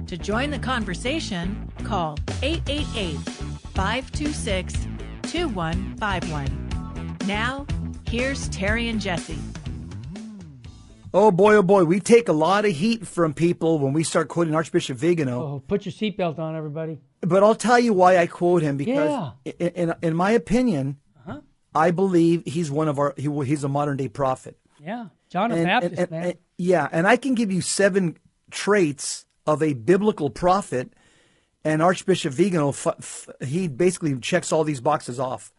[0.08, 3.16] To join the conversation, call 888
[3.74, 4.74] 526
[5.24, 7.18] 2151.
[7.28, 7.66] Now,
[8.08, 9.38] here's Terry and Jesse.
[11.14, 14.28] Oh boy, oh boy, we take a lot of heat from people when we start
[14.30, 15.42] quoting Archbishop Vigano.
[15.42, 17.00] Oh, put your seatbelt on, everybody.
[17.22, 19.10] But I'll tell you why I quote him because,
[19.46, 19.54] Yeah.
[19.60, 21.42] in, in, in my opinion, Uh-huh.
[21.76, 24.58] I believe he's one of our he, he's a modern day prophet.
[24.84, 25.08] Yeah.
[25.30, 26.34] John the Baptist, and- and- man.
[26.62, 28.18] Yeah, and I can give you seven
[28.52, 30.94] traits of a biblical prophet,
[31.64, 35.52] and Archbishop Vigano f- f- he basically checks all these boxes off.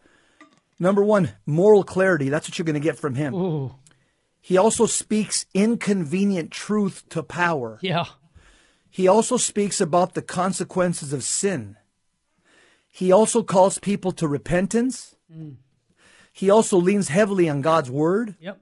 [0.79, 2.29] Number one, moral clarity.
[2.29, 3.35] That's what you're going to get from him.
[3.35, 3.75] Ooh.
[4.41, 7.79] He also speaks inconvenient truth to power.
[7.83, 8.05] Yeah.
[8.89, 11.77] He also speaks about the consequences of sin.
[12.89, 15.17] He also calls people to repentance.
[15.33, 15.57] Mm.
[16.33, 18.37] He also leans heavily on God's word.
[18.41, 18.61] Yep.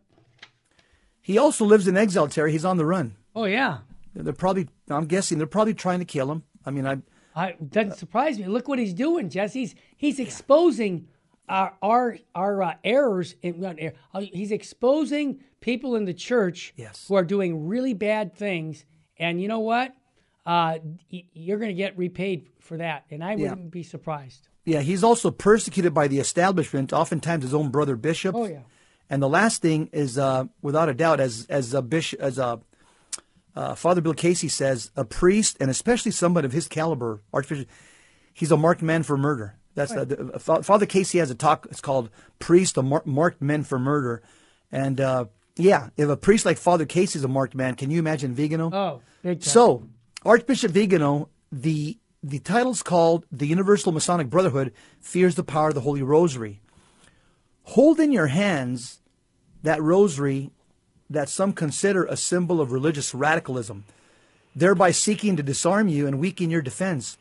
[1.31, 2.51] He also lives in exile, Terry.
[2.53, 3.15] He's on the run.
[3.37, 3.79] Oh, yeah.
[4.15, 6.43] They're probably, I'm guessing, they're probably trying to kill him.
[6.67, 6.99] I mean, I,
[7.37, 8.47] I doesn't surprise me.
[8.47, 9.61] Look what he's doing, Jesse.
[9.61, 11.07] He's he's exposing
[11.49, 13.37] our our our uh, errors.
[13.43, 17.07] In, error, uh, he's exposing people in the church Yes.
[17.07, 18.85] who are doing really bad things.
[19.19, 19.95] And you know what?
[20.45, 20.79] Uh,
[21.13, 24.49] y- you're going to get repaid for that, and I wouldn't be surprised.
[24.65, 28.35] yeah, he's also persecuted by the establishment, oftentimes his own brother bishop.
[28.35, 28.61] Oh, yeah.
[29.11, 32.61] And the last thing is, uh, without a doubt, as as a bishop, as a
[33.57, 37.69] uh, Father Bill Casey says, a priest, and especially somebody of his caliber, Archbishop,
[38.33, 39.57] he's a marked man for murder.
[39.75, 41.67] That's the, the, Fa- Father Casey has a talk.
[41.71, 44.23] It's called "Priest, a Mar- Marked Men for Murder,"
[44.71, 45.25] and uh,
[45.57, 48.71] yeah, if a priest like Father Casey is a marked man, can you imagine Vigano?
[48.73, 49.49] Oh, big time.
[49.49, 49.89] So,
[50.25, 55.81] Archbishop Vigano, the the title's called "The Universal Masonic Brotherhood Fears the Power of the
[55.81, 56.61] Holy Rosary."
[57.65, 59.00] Hold in your hands
[59.63, 60.51] that rosary
[61.11, 63.85] that some consider a symbol of religious radicalism,
[64.55, 67.19] thereby seeking to disarm you and weaken your defense.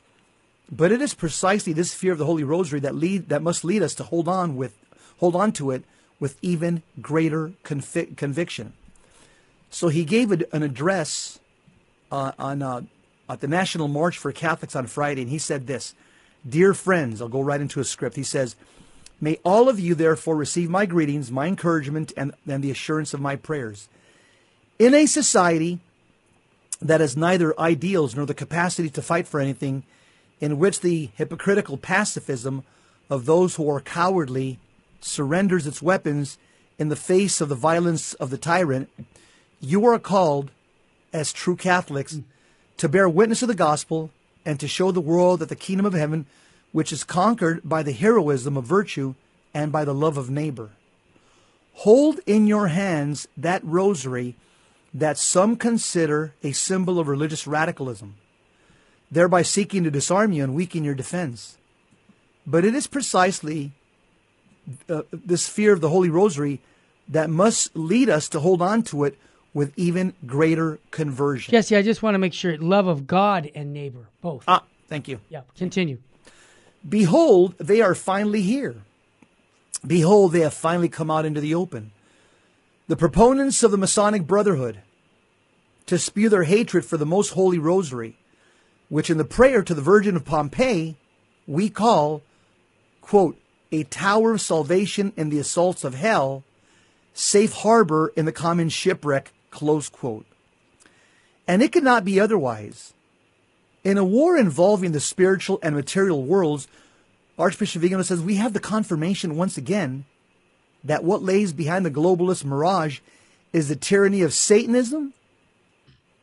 [0.72, 3.82] But it is precisely this fear of the Holy Rosary that lead that must lead
[3.82, 4.78] us to hold on with
[5.18, 5.84] hold on to it
[6.20, 8.74] with even greater convic- conviction.
[9.72, 11.40] So he gave a, an address
[12.12, 12.82] uh, on uh,
[13.28, 15.96] at the National March for Catholics on Friday, and he said this:
[16.48, 18.16] "Dear friends, I'll go right into his script.
[18.16, 18.56] He says."
[19.22, 23.20] May all of you therefore receive my greetings, my encouragement, and, and the assurance of
[23.20, 23.90] my prayers.
[24.78, 25.80] In a society
[26.82, 29.84] that has neither ideals nor the capacity to fight for anything,
[30.40, 32.64] in which the hypocritical pacifism
[33.10, 34.60] of those who are cowardly
[35.02, 36.38] surrenders its weapons
[36.78, 38.90] in the face of the violence of the tyrant,
[39.60, 40.52] you are called,
[41.12, 42.20] as true Catholics,
[42.78, 44.10] to bear witness of the gospel
[44.46, 46.26] and to show the world that the kingdom of heaven,
[46.72, 49.16] which is conquered by the heroism of virtue
[49.54, 50.72] and by the love of neighbor.
[51.74, 54.36] Hold in your hands that rosary
[54.94, 58.16] that some consider a symbol of religious radicalism,
[59.12, 61.58] thereby seeking to disarm you and weaken your defense.
[62.46, 63.72] But it is precisely
[64.90, 66.60] uh, this fear of the Holy Rosary
[67.08, 69.18] that must lead us to hold on to it
[69.54, 71.52] with even greater conversion.
[71.52, 74.44] Jesse, I just want to make sure love of God and neighbor, both.
[74.48, 75.20] Ah, thank you.
[75.30, 75.98] yeah, continue.
[76.88, 78.78] Behold, they are finally here.
[79.86, 81.92] Behold, they have finally come out into the open.
[82.88, 84.80] The proponents of the Masonic Brotherhood
[85.86, 88.16] to spew their hatred for the most holy rosary,
[88.90, 90.96] which in the prayer to the Virgin of Pompeii
[91.48, 92.22] we call,
[93.02, 93.38] quote,
[93.72, 96.44] a tower of salvation in the assaults of hell,
[97.14, 100.26] safe harbor in the common shipwreck, close quote.
[101.48, 102.94] And it could not be otherwise.
[103.84, 106.68] In a war involving the spiritual and material worlds,
[107.38, 110.06] Archbishop Vigano says we have the confirmation once again
[110.84, 113.00] that what lays behind the globalist mirage
[113.54, 115.14] is the tyranny of Satanism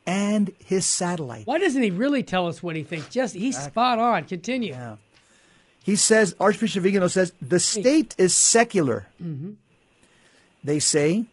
[0.06, 1.46] and his satellite.
[1.46, 3.08] Why doesn't he really tell us what he thinks?
[3.08, 4.24] Just he's spot on.
[4.24, 4.72] Continue.
[4.72, 4.96] Yeah.
[5.82, 9.06] He says, Archbishop Vigano says, the state is secular.
[9.22, 9.52] Mm-hmm.
[10.64, 11.26] They say,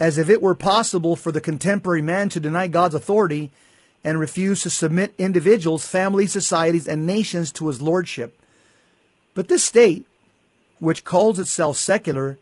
[0.00, 3.50] as if it were possible for the contemporary man to deny God's authority
[4.04, 8.40] and refuse to submit individuals, families, societies, and nations to his lordship.
[9.34, 10.06] But this state,
[10.78, 12.38] which calls itself secular,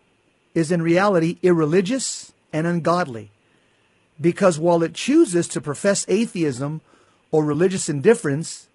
[0.54, 3.30] is in reality irreligious and ungodly.
[4.20, 6.80] Because while it chooses to profess atheism
[7.30, 8.68] or religious indifference,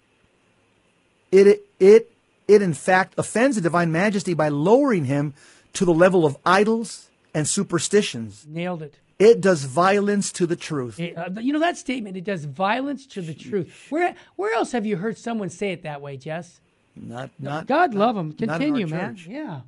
[1.32, 2.12] it, it,
[2.46, 5.34] it in fact offends the divine majesty by lowering him
[5.72, 8.44] to the level of idols and superstitions.
[8.48, 8.98] Nailed it.
[9.30, 10.98] It does violence to the truth.
[10.98, 12.16] It- uh, you know that statement.
[12.16, 13.86] It does violence to the truth.
[13.90, 16.60] Where where else have you heard someone say it that way, Jess?
[16.96, 18.28] Not, not God love them.
[18.30, 19.16] not in our Continue, man.
[19.16, 19.26] church.
[19.26, 19.60] Yeah.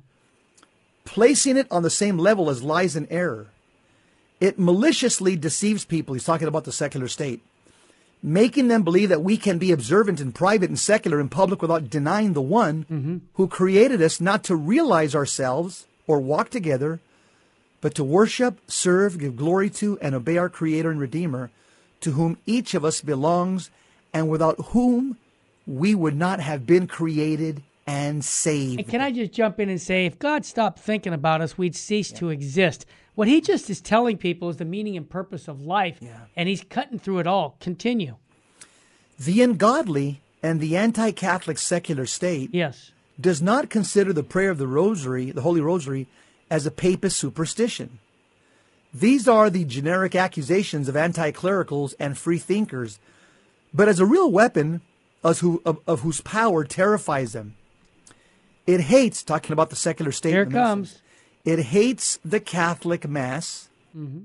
[1.05, 3.47] placing it on the same level as lies and error.
[4.39, 6.13] It maliciously deceives people.
[6.13, 7.41] He's talking about the secular state,
[8.21, 11.89] making them believe that we can be observant in private and secular in public without
[11.89, 16.99] denying the one who created us not to realize ourselves or walk together,
[17.85, 21.51] but to worship, serve, give glory to, and obey our Creator and Redeemer,
[22.01, 23.69] to whom each of us belongs,
[24.11, 25.17] and without whom
[25.67, 28.79] we would not have been created and saved.
[28.79, 31.75] And can I just jump in and say, if God stopped thinking about us, we'd
[31.75, 32.87] cease to exist.
[33.13, 35.99] What he just is telling people is the meaning and purpose of life,
[36.35, 37.55] and he's cutting through it all.
[37.59, 38.15] Continue.
[39.19, 42.89] The ungodly and the anti Catholic secular state Yes.
[43.21, 46.07] does not consider the prayer of the Rosary, the Holy Rosary,
[46.49, 47.99] as a papist superstition.
[48.93, 52.99] These are the generic accusations of anti clericals and free thinkers,
[53.73, 54.81] but as a real weapon
[55.23, 57.55] of, who, of, of whose power terrifies them.
[58.65, 60.31] It hates, talking about the secular state.
[60.31, 61.01] Here it comes.
[61.43, 64.23] It hates the Catholic Mass, Mm-hmm.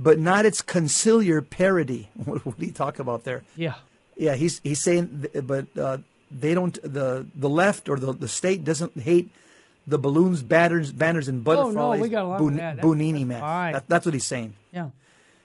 [0.00, 2.08] but not its conciliar parody.
[2.24, 3.44] What, what do you talk about there?
[3.56, 3.74] Yeah.
[4.16, 5.98] Yeah, he's he's saying, but uh,
[6.30, 6.76] they don't.
[6.82, 9.30] The the left or the, the state doesn't hate
[9.86, 11.76] the balloons, banners, banners, and butterflies.
[11.76, 12.78] Oh, no, we got along with that.
[12.78, 13.40] Bugnini man.
[13.40, 13.72] fine.
[13.74, 14.54] That, that's what he's saying.
[14.72, 14.90] Yeah.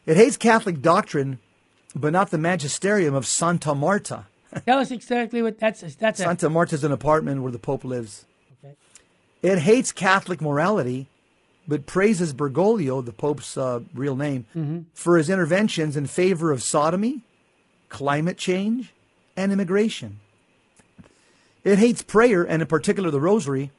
[0.05, 1.39] It hates Catholic doctrine,
[1.95, 4.25] but not the magisterium of Santa Marta.
[4.65, 5.81] Tell us exactly what that's.
[5.95, 8.25] That's a, Santa Marta's an apartment where the Pope lives.
[8.63, 8.75] Okay.
[9.41, 11.07] It hates Catholic morality,
[11.67, 14.79] but praises Bergoglio, the Pope's uh, real name, Mm-hmm.
[14.93, 17.21] for his interventions in favor of sodomy,
[17.89, 18.93] climate change,
[19.35, 20.19] and immigration.
[21.63, 23.71] It hates prayer, and in particular the Rosary,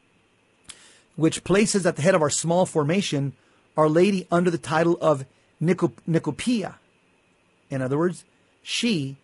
[1.18, 3.32] which places at the head of our small formation
[3.76, 5.26] Our Lady under the title of
[5.58, 6.76] Nico- Nicopeia.
[7.70, 8.24] In other words,
[8.62, 9.16] she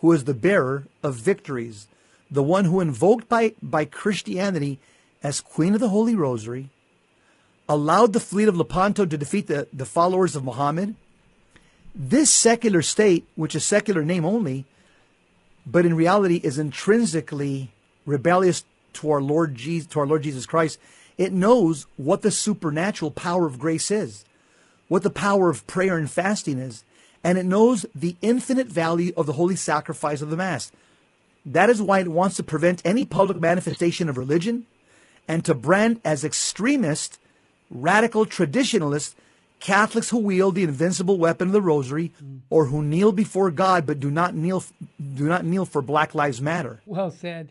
[0.00, 1.86] who is the bearer of victories,
[2.28, 4.80] the one who invoked by, by Christianity
[5.22, 6.68] as Queen of the Holy Rosary,
[7.68, 10.96] allowed the fleet of Lepanto to defeat the, the followers of Muhammad.
[11.94, 14.64] This secular state, which is secular name only,
[15.64, 17.70] but in reality is intrinsically
[18.04, 20.80] rebellious to our Lord Jesus, to our Lord Jesus Christ,
[21.18, 24.24] it knows what the supernatural power of grace is,
[24.88, 26.84] what the power of prayer and fasting is,
[27.24, 30.70] and it knows the infinite value of the holy sacrifice of the Mass.
[31.44, 34.66] That is why it wants to prevent any public manifestation of religion
[35.28, 37.18] and to brand as extremist,
[37.70, 39.14] radical traditionalists
[39.60, 42.12] Catholics who wield the invincible weapon of the rosary
[42.50, 44.62] or who kneel before God but do not kneel
[45.14, 46.80] do not kneel for Black Lives Matter.
[46.86, 47.48] Well said.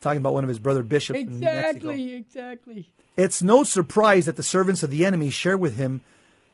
[0.00, 1.90] Talking about one of his brother bishops in Mexico.
[1.90, 2.14] Exactly.
[2.14, 2.90] Exactly.
[3.16, 6.02] It's no surprise that the servants of the enemy share with him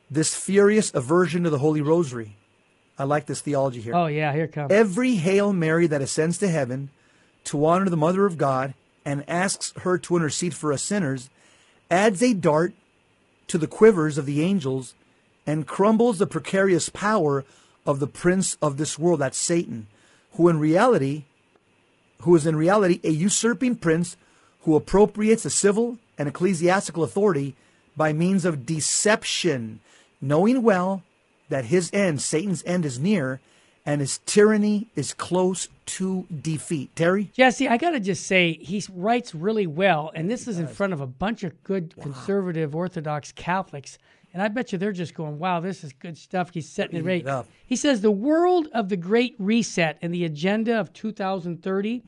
[0.09, 2.35] this furious aversion to the Holy Rosary.
[2.97, 3.95] I like this theology here.
[3.95, 4.33] Oh yeah.
[4.33, 4.71] Here it comes.
[4.71, 6.89] Every Hail Mary that ascends to heaven
[7.45, 11.29] to honor the Mother of God and asks her to intercede for us sinners
[11.91, 12.73] adds a dart
[13.47, 14.95] to the quivers of the angels
[15.45, 17.45] and crumbles the precarious power
[17.85, 19.85] of the prince of this world, that's Satan,
[20.33, 21.25] who in reality,
[22.25, 24.17] who is in reality a usurping prince
[24.63, 27.55] who appropriates the civil and ecclesiastical authority
[27.95, 29.79] by means of deception,
[30.19, 31.03] knowing well
[31.49, 33.39] that his end, Satan's end, is near
[33.85, 36.95] and his tyranny is close to defeat.
[36.95, 37.29] Terry?
[37.35, 40.93] Jesse, I got to just say, he writes really well, and this is in front
[40.93, 43.99] of a bunch of good conservative Orthodox Catholics.
[44.35, 46.49] And I bet you they're just going, wow, this is good stuff.
[46.53, 47.25] He's setting it right.
[47.25, 47.47] up.
[47.67, 52.03] He says the world of the Great Reset and the agenda of 2030,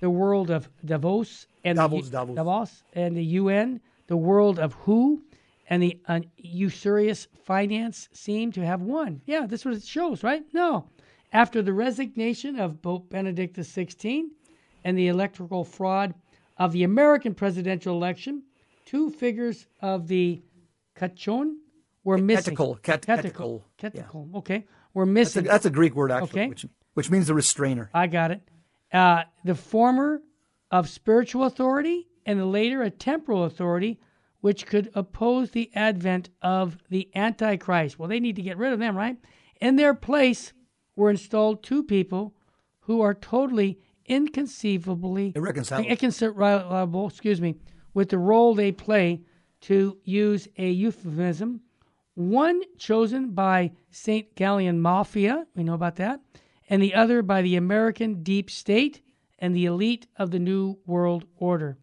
[0.00, 2.34] the world of Davos and Davos, the, Davos.
[2.34, 5.22] Davos and the UN, the world of WHO,
[5.70, 9.20] and the uh, usurious finance seem to have won.
[9.24, 10.42] Yeah, that's what it shows, right?
[10.52, 10.88] No.
[11.32, 14.24] After the resignation of Pope Benedict XVI
[14.82, 16.12] and the electoral fraud
[16.56, 18.42] of the American presidential election,
[18.84, 20.42] two figures of the
[20.96, 21.58] Katechon
[22.08, 22.56] were missing.
[22.56, 23.32] Katechon, cat- Katechon.
[23.32, 24.34] katechon, Katechon.
[24.36, 24.66] Okay.
[24.94, 25.44] Were That's a, missing.
[25.44, 26.48] that's a Greek word, actually, Okay.
[26.48, 27.90] which, which means the restrainer.
[27.94, 28.40] I got it.
[28.92, 30.20] Uh, the former
[30.70, 34.00] of spiritual authority and the later a temporal authority,
[34.40, 37.98] which could oppose the advent of the Antichrist.
[37.98, 39.16] Well, they need to get rid of them, right?
[39.60, 40.52] In their place
[40.96, 42.34] were installed two people
[42.80, 45.86] who are totally inconceivably Irreconcilable.
[45.88, 47.56] irreconcilable, excuse me,
[47.94, 49.20] with the role they play
[49.62, 51.60] to use a euphemism.
[52.18, 54.34] One chosen by St.
[54.34, 56.20] Gallen Mafia, we know about that,
[56.68, 59.02] and the other by the American deep state
[59.38, 61.78] and the elite of the New World Order.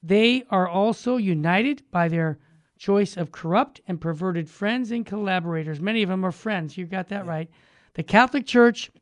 [0.00, 2.38] They are also united by their
[2.78, 5.80] choice of corrupt and perverted friends and collaborators.
[5.80, 6.78] Many of them are friends.
[6.78, 7.50] You got that right.
[7.94, 8.92] The Catholic Church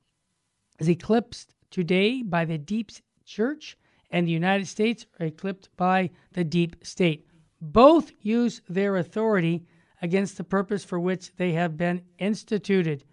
[0.78, 2.92] is eclipsed today by the deep
[3.26, 3.76] church
[4.10, 7.26] and the United States are eclipsed by the deep state.
[7.60, 9.66] Both use their authority
[10.03, 13.05] against the purpose for which they have been instituted.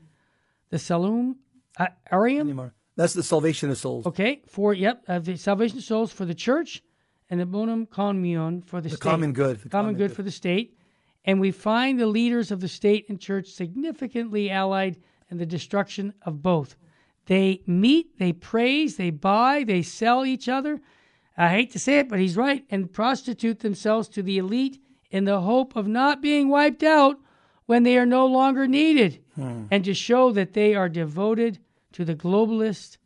[0.71, 1.35] The Salum
[1.77, 2.73] uh, Arium, Anymore.
[2.97, 4.05] That's the salvation of souls.
[4.07, 6.83] okay, for yep, uh, the salvation of souls for the church,
[7.29, 9.01] and the bonum communion for the, The state.
[9.01, 9.61] common good.
[9.61, 10.75] The common good for the state.
[11.25, 14.97] And we find the leaders of the state and church significantly allied
[15.29, 16.75] in the destruction of both.
[17.27, 20.81] They meet, they praise, they buy, they sell each other.
[21.37, 24.81] I hate to say it, but he's right, and prostitute themselves to the elite
[25.11, 27.17] in the hope of not being wiped out
[27.65, 29.65] when they are no longer needed, hmm.
[29.69, 31.59] and to show that they are devoted
[31.91, 32.97] to the globalist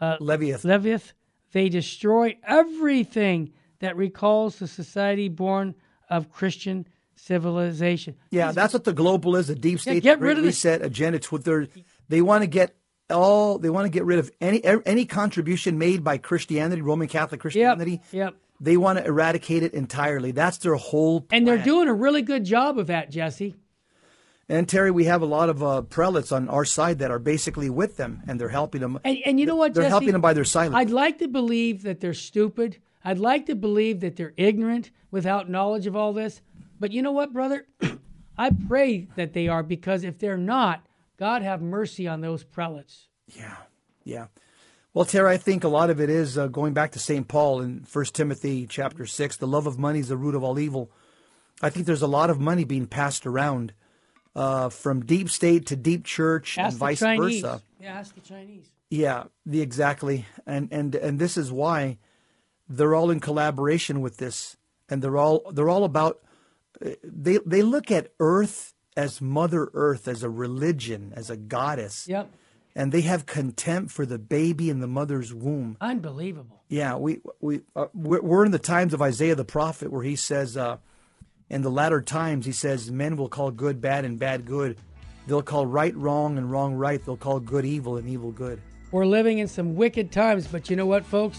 [0.00, 0.64] uh, Leviath.
[0.64, 1.12] Leviath,
[1.52, 5.74] they destroy everything that recalls the society born
[6.08, 8.16] of Christian civilization.
[8.30, 11.16] Yeah, that's what the global is, a deep state get great rid of reset agenda.
[11.16, 11.68] It's what they're
[12.08, 12.74] they want to get
[13.10, 17.38] all they want to get rid of any any contribution made by Christianity, Roman Catholic
[17.38, 18.00] Yep, Christianity.
[18.12, 18.34] yep.
[18.60, 20.32] They want to eradicate it entirely.
[20.32, 23.56] That's their whole And they're doing a really good job of that, Jesse.
[24.50, 27.70] And Terry, we have a lot of uh, prelates on our side that are basically
[27.70, 28.98] with them, and they're helping them.
[29.04, 29.90] And, and you know what, They're Jesse?
[29.90, 30.74] helping them by their silence.
[30.74, 32.78] I'd like to believe that they're stupid.
[33.04, 36.42] I'd like to believe that they're ignorant without knowledge of all this.
[36.80, 37.66] But you know what, brother?
[38.36, 40.84] I pray that they are because if they're not,
[41.16, 43.06] God have mercy on those prelates.
[43.28, 43.56] Yeah,
[44.04, 44.26] yeah.
[44.92, 47.28] Well, Terry, I think a lot of it is uh, going back to St.
[47.28, 49.36] Paul in 1 Timothy chapter 6.
[49.36, 50.90] The love of money is the root of all evil.
[51.62, 53.72] I think there's a lot of money being passed around
[54.34, 57.42] uh, from deep state to deep church Ask and vice Chinese.
[57.42, 57.62] versa.
[57.80, 58.66] Yeah, ask the Chinese.
[58.90, 61.98] Yeah, the exactly, and and and this is why
[62.68, 64.56] they're all in collaboration with this,
[64.88, 66.20] and they're all they're all about.
[66.84, 72.08] uh, They they look at Earth as Mother Earth as a religion, as a goddess,
[72.08, 72.30] Yep.
[72.74, 75.76] And they have contempt for the baby in the mother's womb.
[75.80, 76.62] Unbelievable.
[76.68, 80.16] Yeah, we we uh, we're, we're in the times of Isaiah the prophet, where he
[80.16, 80.76] says, uh,
[81.48, 84.76] in the latter times, he says, men will call good bad and bad good.
[85.26, 87.04] They'll call right wrong and wrong right.
[87.04, 88.60] They'll call good evil and evil good.
[88.92, 91.38] We're living in some wicked times, but you know what, folks?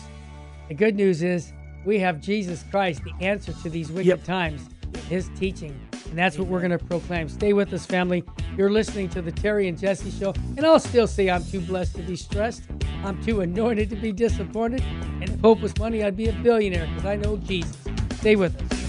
[0.67, 1.51] The good news is
[1.85, 4.23] we have Jesus Christ, the answer to these wicked Yep.
[4.23, 4.61] times,
[4.97, 5.79] his teaching.
[6.09, 7.29] And that's what we're going to proclaim.
[7.29, 8.23] Stay with us, family.
[8.57, 10.33] You're listening to the Terry and Jesse Show.
[10.57, 12.63] And I'll still say I'm too blessed to be stressed.
[13.03, 14.83] I'm too anointed to be disappointed.
[15.21, 17.77] And if hope was money, I'd be a billionaire because I know Jesus.
[18.17, 18.81] Stay with us.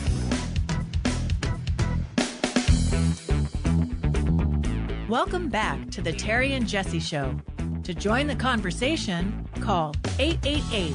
[5.09, 7.37] Welcome back to the Terry and Jesse Show.
[7.85, 10.95] To join the conversation, call 888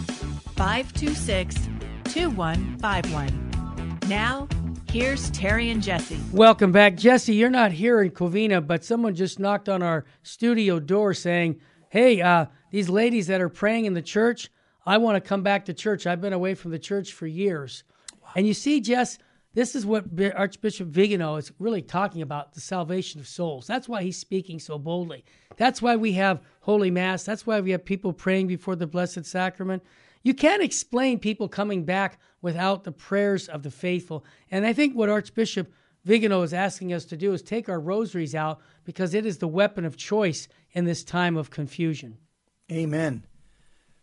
[0.56, 1.56] 526
[2.06, 4.00] 2151.
[4.08, 4.48] Now,
[4.92, 6.20] here's Terry and Jesse.
[6.32, 6.96] Welcome back.
[6.96, 11.60] Jesse, you're not here in Covina, but someone just knocked on our studio door saying,
[11.90, 14.50] Hey, uh, these ladies that are praying in the church,
[14.86, 16.08] I want to come back to church.
[16.08, 17.84] I've been away from the church for years.
[18.36, 19.18] And you see, Jess,
[19.54, 23.68] this is what Archbishop Vigano is really talking about the salvation of souls.
[23.68, 25.26] That's why he's speaking so boldly.
[25.56, 27.24] That's why we have Holy Mass.
[27.24, 29.84] That's why we have people praying before the Blessed Sacrament.
[30.28, 34.26] You can't explain people coming back without the prayers of the faithful.
[34.52, 35.72] And I think what Archbishop
[36.04, 39.48] Vigano is asking us to do is take our rosaries out because it is the
[39.48, 42.18] weapon of choice in this time of confusion.
[42.70, 43.24] Amen.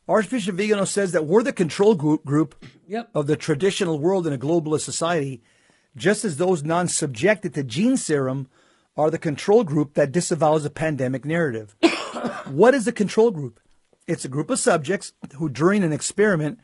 [0.09, 2.55] Archbishop Vigano says that we're the control group, group
[2.89, 3.11] Yep.
[3.15, 5.43] of the traditional world in a globalist society,
[5.95, 8.49] just as those non subjected to gene serum
[8.97, 11.77] are the control group that disavows a pandemic narrative.
[12.47, 13.61] what is the control group?
[14.07, 16.59] It's a group of subjects who, during an experiment,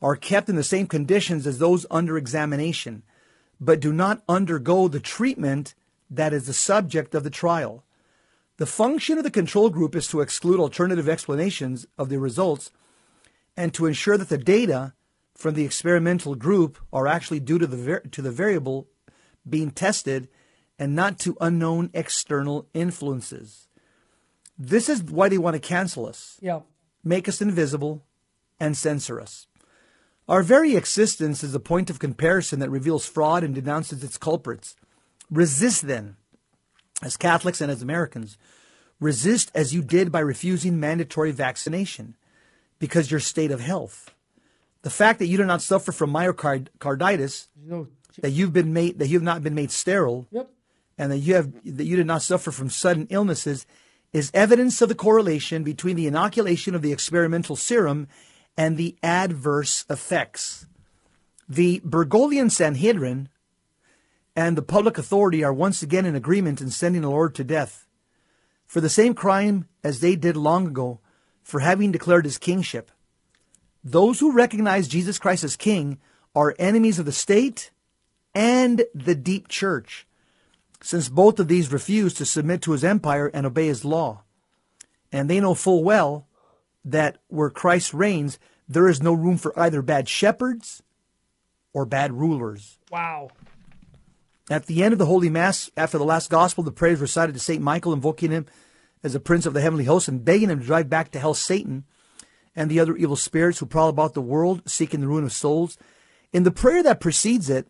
[0.00, 3.02] are kept in the same conditions as those under examination,
[3.60, 5.74] but do not undergo the treatment
[6.10, 7.84] that is the subject of the trial.
[8.58, 12.70] The function of the control group is to exclude alternative explanations of the results
[13.56, 14.94] and to ensure that the data
[15.34, 18.88] from the experimental group are actually due to the to the variable
[19.48, 20.28] being tested
[20.78, 23.68] and not to unknown external influences.
[24.58, 26.60] This is why they want to cancel us, Yeah.
[27.06, 28.02] Make us invisible,
[28.58, 29.46] and censor us.
[30.28, 34.74] Our very existence is a point of comparison that reveals fraud and denounces its culprits.
[35.30, 36.16] Resist then,
[37.02, 38.36] as Catholics and as Americans.
[38.98, 42.16] Resist as you did by refusing mandatory vaccination
[42.78, 44.10] because your state of health.
[44.82, 47.46] The fact that you do not suffer from myocarditis,
[48.20, 50.50] that you've been made that you have not been made sterile, Yep.
[50.98, 53.66] and that you have that you did not suffer from sudden illnesses
[54.16, 58.08] is evidence of the correlation between the inoculation of the experimental serum
[58.56, 60.66] and the adverse effects.
[61.46, 63.28] The Bergoglian Sanhedrin
[64.34, 67.86] and the public authority are once again in agreement in sending the Lord to death
[68.66, 70.98] for the same crime as they did long ago
[71.42, 72.90] for having declared his kingship.
[73.84, 75.98] Those who recognize Jesus Christ as king
[76.34, 77.70] are enemies of the state
[78.34, 80.05] and the deep church,
[80.86, 84.22] since both of these refuse to submit to his empire and obey his law.
[85.10, 86.28] And they know full well
[86.84, 90.84] that where Christ reigns, there is no room for either bad shepherds
[91.72, 92.78] or bad rulers.
[92.88, 93.30] Wow.
[94.48, 97.40] At the end of the Holy Mass, after the last Gospel, the prayers recited to
[97.40, 97.60] St.
[97.60, 98.46] Michael, invoking him
[99.02, 101.34] as a prince of the heavenly host and begging him to drive back to hell
[101.34, 101.82] Satan
[102.54, 105.76] and the other evil spirits who prowl about the world seeking the ruin of souls.
[106.32, 107.66] In the prayer that precedes it,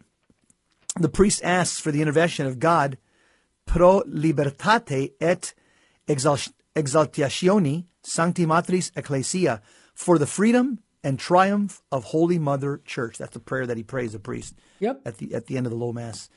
[1.01, 2.99] the priest asks for the intervention of God
[3.67, 5.55] pro libertate et
[6.75, 9.61] exaltatione sancti matris ecclesia
[9.95, 13.19] for the freedom and triumph of Holy Mother Church.
[13.19, 15.03] That's the prayer that he prays, the priest, Yep.
[15.05, 16.29] at the at the end of the low mass.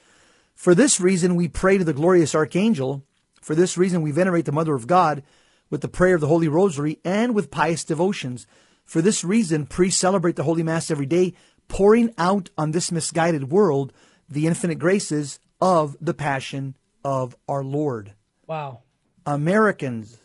[0.53, 3.03] For this reason, we pray to the glorious archangel.
[3.41, 5.23] For this reason, we venerate the Mother of God
[5.69, 8.45] with the prayer of the Holy Rosary and with pious devotions.
[8.83, 11.33] For this reason, priests celebrate the Holy Mass every day,
[11.67, 13.93] pouring out on this misguided world
[14.27, 18.13] the infinite graces of the Passion of our Lord.
[18.47, 18.81] Wow.
[19.25, 20.17] Americans,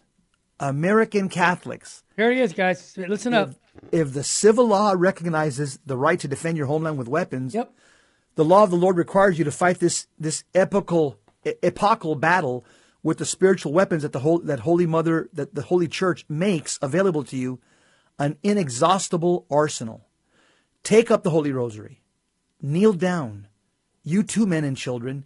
[0.61, 2.97] American Catholics, Here he is, guys.
[2.97, 3.51] Listen up.
[3.93, 7.73] if the civil law recognizes the right to defend your homeland with weapons, Yep.
[8.37, 12.65] the law of the Lord requires you to fight this this epochal e- epochal battle
[13.03, 16.79] with the spiritual weapons that the whole, that Holy Mother that the Holy Church makes
[16.81, 17.61] available to you,
[18.19, 20.07] an inexhaustible arsenal.
[20.83, 22.01] Take up the Holy Rosary,
[22.63, 23.49] kneel down,
[24.03, 25.25] you two men and children,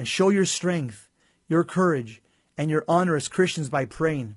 [0.00, 1.10] and show your strength,
[1.46, 2.22] your courage,
[2.56, 4.34] and your honor as Christians by praying.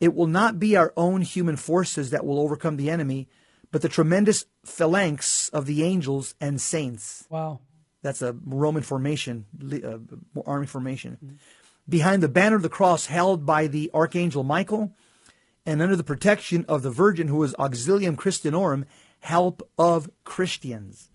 [0.00, 3.28] It will not be our own human forces that will overcome the enemy,
[3.70, 7.28] but the tremendous phalanx of the angels and saints.
[7.30, 7.60] Wow.
[8.02, 9.98] That's a Roman formation, uh,
[10.44, 11.38] army formation.
[11.88, 14.96] Behind the banner of the cross held by the Archangel Michael,
[15.64, 18.84] and under the protection of the Virgin, who is Auxilium Christianorum,
[19.20, 21.08] help of Christians.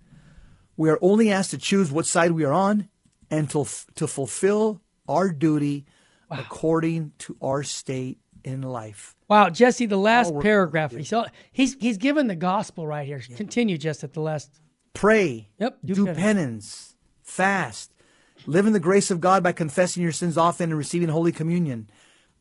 [0.78, 2.88] We are only asked to choose what side we are on
[3.34, 3.66] and to,
[3.96, 5.86] to fulfill our duty
[6.30, 9.16] according to our state in life.
[9.28, 10.92] Wow, Jesse, the last paragraph.
[10.92, 11.14] He's,
[11.52, 13.22] he's he's given the gospel right here.
[13.36, 14.52] Continue, just at the last.
[14.94, 15.50] Pray.
[15.60, 16.20] Yep, do Do, penance.
[16.20, 16.96] penance.
[17.24, 17.92] Fast.
[18.46, 21.90] Live in the grace of God by confessing your sins often and receiving Holy Communion.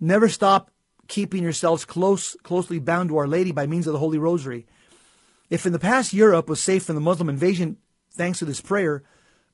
[0.00, 0.70] Never stop
[1.08, 4.66] keeping yourselves close, closely bound to Our Lady by means of the Holy Rosary.
[5.48, 7.76] If in the past Europe was safe from the Muslim invasion
[8.10, 9.04] thanks to this prayer,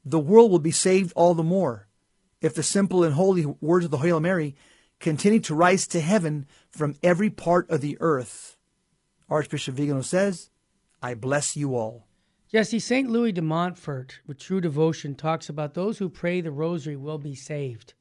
[0.05, 1.89] the world will be saved all the more.
[2.41, 4.55] If the simple and holy words of the Hail Mary
[5.01, 8.57] continue to rise to heaven from every part of the earth.
[9.29, 10.51] Archbishop Vigano says,
[11.03, 12.07] I bless you all.
[12.51, 13.11] Jesse, St.
[13.11, 17.35] Louis de Montfort, with true devotion, talks about those who pray the rosary will be
[17.35, 17.93] saved.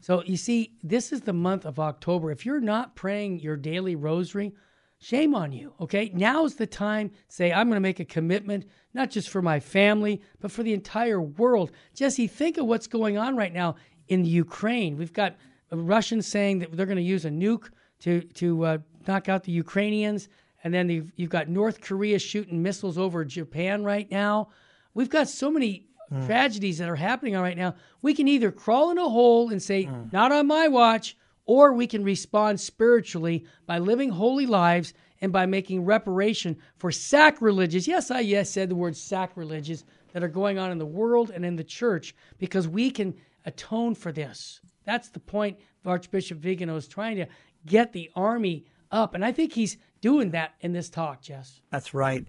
[0.00, 2.30] So you see, this is the month of October.
[2.30, 4.54] If you're not praying your daily rosary,
[5.00, 5.72] shame on you.
[5.80, 7.10] Okay, now's the time.
[7.28, 10.74] Say, I'm going to make a commitment, not just for my family, but for the
[10.74, 11.72] entire world.
[11.94, 13.76] Jesse, think of what's going on right now
[14.08, 14.96] in the Ukraine.
[14.96, 15.36] We've got
[15.72, 17.70] Russians saying that they're going to use a nuke
[18.00, 20.28] to to uh, knock out the Ukrainians,
[20.64, 24.48] and then you've, you've got North Korea shooting missiles over Japan right now.
[24.94, 25.86] We've got so many
[26.26, 27.76] tragedies that are happening right now.
[28.02, 31.16] We can either crawl in a hole and say, "Not on my watch,"
[31.50, 37.88] or we can respond spiritually by living holy lives and by making reparation for sacrileges.
[37.88, 39.82] Yes, I yes said the word sacrileges
[40.12, 43.96] that are going on in the world and in the church because we can atone
[43.96, 44.60] for this.
[44.84, 47.26] That's the point of Archbishop Vigano is trying to
[47.66, 51.62] get the army up, and I think he's doing that in this talk, Jess.
[51.70, 52.24] That's right.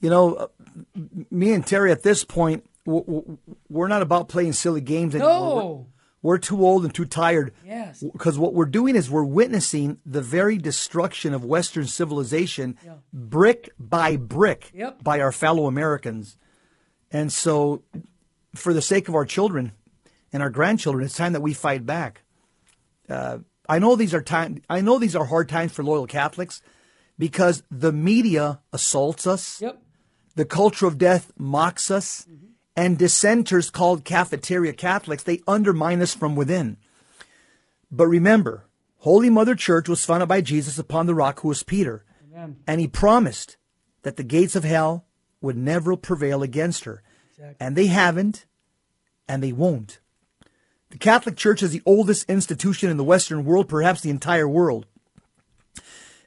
[0.00, 0.46] You know, uh,
[1.30, 5.60] me and Terry at this point, we're not about playing silly games anymore.
[5.62, 5.86] No.
[6.22, 7.52] We're, too old and too tired.
[7.64, 8.02] Yes.
[8.02, 12.76] Because what we're doing is we're witnessing the very destruction of Western civilization,
[13.12, 15.04] brick by brick, Yep.
[15.04, 16.36] by our fellow Americans.
[17.12, 17.82] And so,
[18.54, 19.72] for the sake of our children
[20.32, 22.22] and our grandchildren, it's time that we fight back.
[23.08, 23.38] Uh,
[23.68, 24.62] I know these are time.
[24.68, 26.60] I know these are hard times for loyal Catholics
[27.18, 29.60] because the media assaults us.
[29.60, 29.80] Yep.
[30.34, 32.26] The culture of death mocks us,
[32.76, 36.76] and dissenters called cafeteria Catholics, they undermine us from within.
[37.90, 38.66] But remember,
[38.98, 42.56] Holy Mother Church was founded by Jesus upon the rock who was Peter, Amen.
[42.66, 43.56] and he promised
[44.02, 45.06] that the gates of hell
[45.40, 47.02] would never prevail against her.
[47.32, 47.56] Exactly.
[47.60, 48.46] And they haven't,
[49.28, 50.00] and they won't.
[50.90, 54.86] The Catholic Church is the oldest institution in the Western world, perhaps the entire world.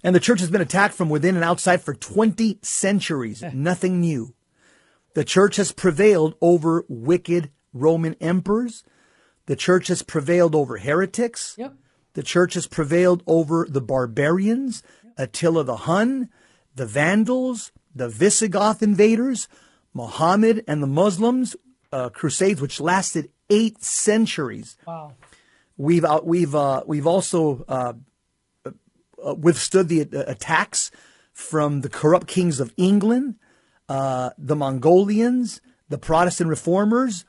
[0.04, 3.44] And the church has been attacked from within and outside for 20 centuries.
[3.44, 3.52] Eh.
[3.54, 4.34] Nothing new.
[5.14, 8.84] The church has prevailed over wicked Roman emperors.
[9.46, 11.56] The church has prevailed over heretics.
[11.58, 11.74] Yep.
[12.14, 14.84] The church has prevailed over the barbarians,
[15.18, 16.30] Attila the Hun,
[16.76, 19.48] the Vandals, the Visigoth invaders,
[19.94, 21.56] Muhammad and the Muslims,
[21.92, 24.78] uh, crusades which lasted eight centuries.
[24.86, 25.14] Wow.
[25.78, 27.94] We've uh, we've uh, we've also uh,
[28.66, 30.92] uh, withstood the attacks
[31.34, 33.36] from the corrupt kings of England,
[33.90, 35.60] uh, the Mongolians,
[35.90, 37.26] the Protestant reformers,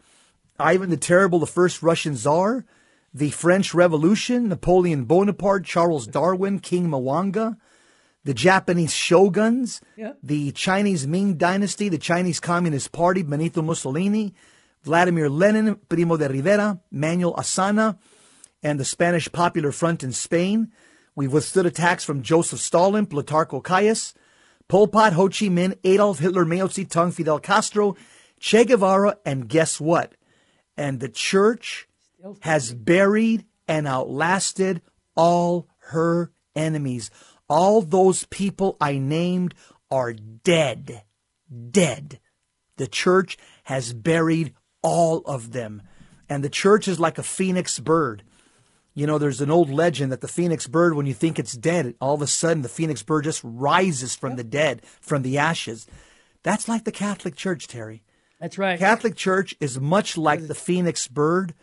[0.59, 2.65] Ivan the Terrible, the first Russian Tsar,
[3.13, 7.57] the French Revolution, Napoleon Bonaparte, Charles Darwin, King Mwanga,
[8.25, 10.19] the Japanese shoguns, Yep.
[10.23, 14.35] the Chinese Ming Dynasty, the Chinese Communist Party, Benito Mussolini,
[14.83, 17.99] Vladimir Lenin, Primo de Rivera, Manuel Azaña,
[18.63, 20.71] and the Spanish Popular Front in Spain.
[21.17, 24.15] We've withstood attacks from Joseph Stalin, Plutarco Calles,
[24.71, 27.97] Pol Pot, Ho Chi Minh, Adolf Hitler, Mao Zedong, Fidel Castro,
[28.39, 30.15] Che Guevara, and guess what?
[30.77, 31.89] And the church
[32.43, 34.81] has buried and outlasted
[35.17, 37.11] all her enemies.
[37.49, 39.57] All those people I named
[39.91, 41.03] are dead.
[41.73, 42.21] Dead.
[42.77, 45.83] The church has buried all of them.
[46.29, 48.23] And the church is like a phoenix bird.
[48.95, 51.95] You know, there's an old legend that the phoenix bird, when you think it's dead,
[52.01, 55.87] all of a sudden the phoenix bird just rises from the dead, from the ashes.
[56.43, 58.03] That's like the Catholic Church, Terry.
[58.41, 58.79] That's right.
[58.79, 61.55] Catholic Church is much like the phoenix bird.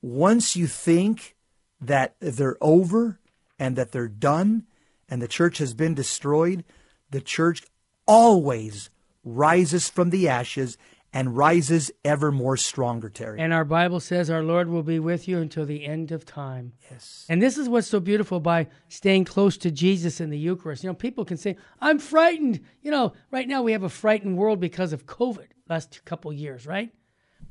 [0.00, 1.34] Once you think
[1.80, 3.18] that they're over
[3.58, 4.66] and that they're done
[5.08, 6.64] and the church has been destroyed,
[7.10, 7.62] the church
[8.06, 8.90] always
[9.24, 10.78] rises from the ashes
[11.16, 13.40] and rises ever more stronger, Terry.
[13.40, 16.74] And our Bible says our Lord will be with you until the end of time.
[16.90, 17.24] yes.
[17.30, 20.84] And this is what's so beautiful by staying close to Jesus in the Eucharist.
[20.84, 22.60] You know, people can say, I'm frightened.
[22.82, 26.66] You know, right now we have a frightened world because of COVID last couple years,
[26.66, 26.92] right?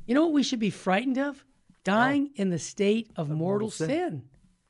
[0.06, 1.44] You know what we should be frightened of?
[1.82, 2.40] Dying oh.
[2.40, 3.88] in the state of, mortal, sin.
[3.88, 4.22] sin.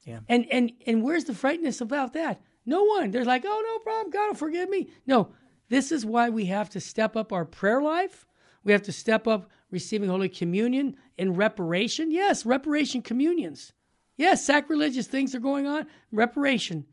[0.05, 0.21] Yeah.
[0.27, 2.41] And and and where's the frightenness about that?
[2.65, 3.11] No one.
[3.11, 4.89] They're like, oh no problem, God will forgive me.
[5.07, 5.35] No,
[5.69, 8.27] this is why we have to step up our prayer life.
[8.67, 12.11] We have to step up receiving Holy Communion in reparation.
[12.11, 13.73] Yes, reparation communions.
[14.17, 15.87] Yes, sacrilegious things are going on.
[16.11, 16.85] Reparation.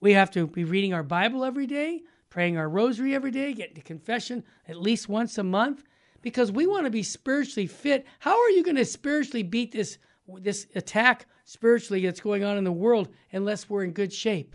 [0.00, 3.76] We have to be reading our Bible every day, praying our rosary every day, getting
[3.76, 5.84] to confession at least once a month,
[6.20, 8.06] because we want to be spiritually fit.
[8.18, 9.96] How are you going to spiritually beat this
[10.38, 14.54] this attack spiritually that's going on in the world unless we're in good shape?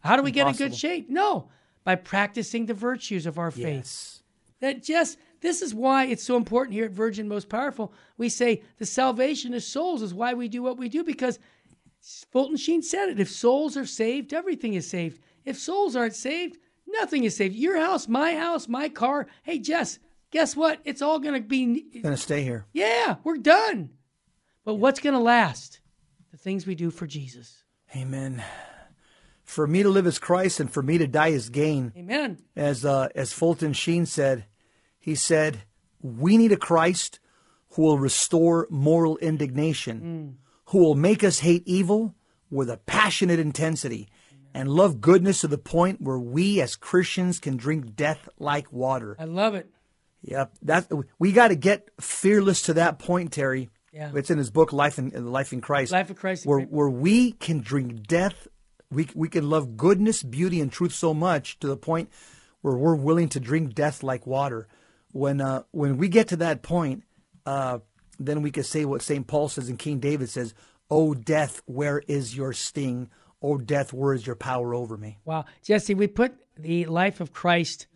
[0.00, 1.08] How do we get in good shape?
[1.08, 1.48] No,
[1.82, 3.64] by practicing the virtues of our faith.
[3.64, 4.22] Yes.
[4.60, 7.92] That just this is why it's so important here at Virgin Most Powerful.
[8.16, 11.38] We say the salvation of souls is why we do what we do because
[12.32, 13.20] Fulton Sheen said it.
[13.20, 15.20] If souls are saved, everything is saved.
[15.44, 17.54] If souls aren't saved, nothing is saved.
[17.54, 19.26] Your house, my house, my car.
[19.42, 19.98] Hey, Jess,
[20.30, 20.80] guess what?
[20.84, 22.66] It's all going to be Gonna stay here.
[22.72, 23.90] yeah, we're done.
[24.64, 25.80] But what's going to last?
[26.30, 27.64] The things we do for Jesus.
[27.96, 28.42] Amen.
[29.42, 31.92] For me to live as Christ and for me to die as gain.
[31.96, 32.38] Amen.
[32.54, 34.44] as uh, as Fulton Sheen said,
[35.08, 35.62] he said,
[36.02, 37.18] "We need a Christ
[37.70, 42.14] who will restore moral indignation, who will make us hate evil
[42.50, 44.08] with a passionate intensity,
[44.54, 49.16] and love goodness to the point where we as Christians can drink death like water."
[49.18, 49.70] I love it.
[50.22, 53.70] Yep, that we got to get fearless to that point, Terry.
[53.92, 54.10] Yeah.
[54.14, 55.92] It's in his book, Life in Life in Christ.
[55.92, 58.48] Life of Christ where where we can drink death,
[58.90, 62.10] we we can love goodness, beauty, and truth so much to the point
[62.60, 64.66] where we're willing to drink death like water.
[65.12, 67.04] When uh, when we get to that point,
[67.46, 67.78] uh,
[68.18, 70.54] then we can say what Saint Paul says and King David says,
[70.90, 73.10] "O death, where is your sting?
[73.40, 75.46] O death, where is your power over me?" Wow.
[75.62, 77.86] Jesse, we put the Life of Christ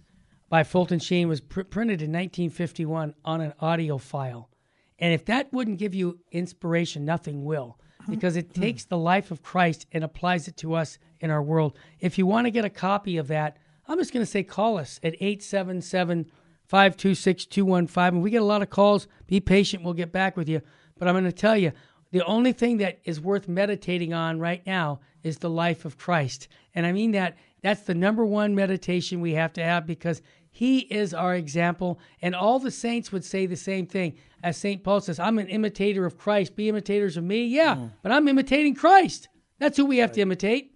[0.52, 4.50] by Fulton Sheen was pr- printed in 1951 on an audio file.
[4.98, 7.78] And if that wouldn't give you inspiration, nothing will.
[8.06, 11.78] Because it takes the life of Christ and applies it to us in our world.
[12.00, 13.56] If you want to get a copy of that,
[13.88, 16.30] I'm just going to say call us at 877
[16.72, 18.14] 526 215.
[18.14, 19.06] And we get a lot of calls.
[19.26, 19.84] Be patient.
[19.84, 20.62] We'll get back with you.
[20.98, 21.72] But I'm going to tell you
[22.12, 26.48] the only thing that is worth meditating on right now is the life of Christ.
[26.74, 30.78] And I mean that that's the number one meditation we have to have because he
[30.78, 32.00] is our example.
[32.22, 34.14] And all the saints would say the same thing.
[34.42, 34.82] As St.
[34.82, 36.56] Paul says, I'm an imitator of Christ.
[36.56, 37.44] Be imitators of me.
[37.48, 37.90] Yeah, mm.
[38.02, 39.28] but I'm imitating Christ.
[39.58, 40.71] That's who we have to imitate.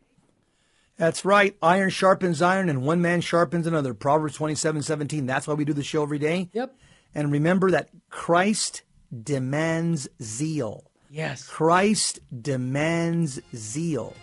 [0.96, 1.56] That's right.
[1.62, 3.92] Iron sharpens iron, and one man sharpens another.
[3.92, 5.26] Proverbs twenty-seven seventeen.
[5.26, 6.48] That's why we do the show every day.
[6.52, 6.74] Yep.
[7.14, 8.82] And remember that Christ
[9.22, 10.90] demands zeal.
[11.10, 11.46] Yes.
[11.46, 14.14] Christ demands zeal.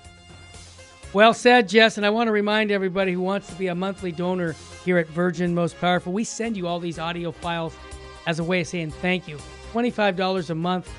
[1.14, 1.98] Well said, Jess.
[1.98, 5.08] And I want to remind everybody who wants to be a monthly donor here at
[5.08, 7.76] Virgin Most Powerful, we send you all these audio files
[8.26, 9.38] as a way of saying thank you.
[9.74, 10.92] $25 a month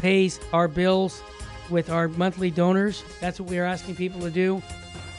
[0.00, 1.22] pays our bills
[1.68, 3.04] with our monthly donors.
[3.20, 4.62] That's what we are asking people to do.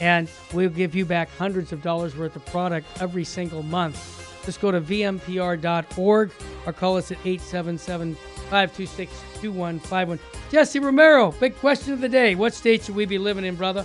[0.00, 4.18] And we'll give you back hundreds of dollars worth of product every single month.
[4.44, 6.32] Just go to vmpr.org
[6.66, 10.18] or call us at 877 526 2151.
[10.50, 12.34] Jesse Romero, big question of the day.
[12.34, 13.84] What state should we be living in, brother?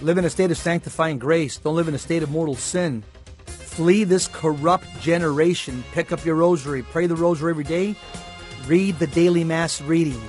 [0.00, 1.58] Live in a state of sanctifying grace.
[1.58, 3.02] Don't live in a state of mortal sin.
[3.46, 5.84] Flee this corrupt generation.
[5.92, 6.82] Pick up your rosary.
[6.82, 7.96] Pray the rosary every day.
[8.66, 10.20] Read the daily mass readings.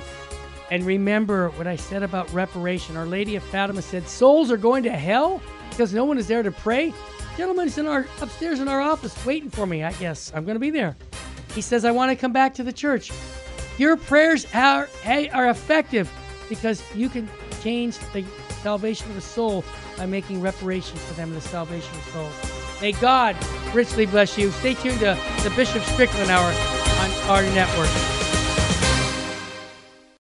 [0.72, 2.96] And remember what I said about reparation.
[2.96, 6.44] Our Lady of Fatima said souls are going to hell because no one is there
[6.44, 6.94] to pray.
[7.38, 9.84] Gentleman's in our upstairs in our office waiting for me.
[9.84, 10.96] I guess I'm going to be there.
[11.56, 13.12] He says I want to come back to the church.
[13.78, 16.12] Your prayers are are effective
[16.50, 17.30] because you can
[17.62, 18.26] change the
[18.62, 19.64] salvation of a soul
[19.98, 22.82] by making reparation for them the salvation of souls.
[22.82, 23.36] May God
[23.74, 24.52] richly bless you.
[24.52, 26.54] Stay tuned to the Bishop Strickland Hour
[27.00, 28.29] on our network.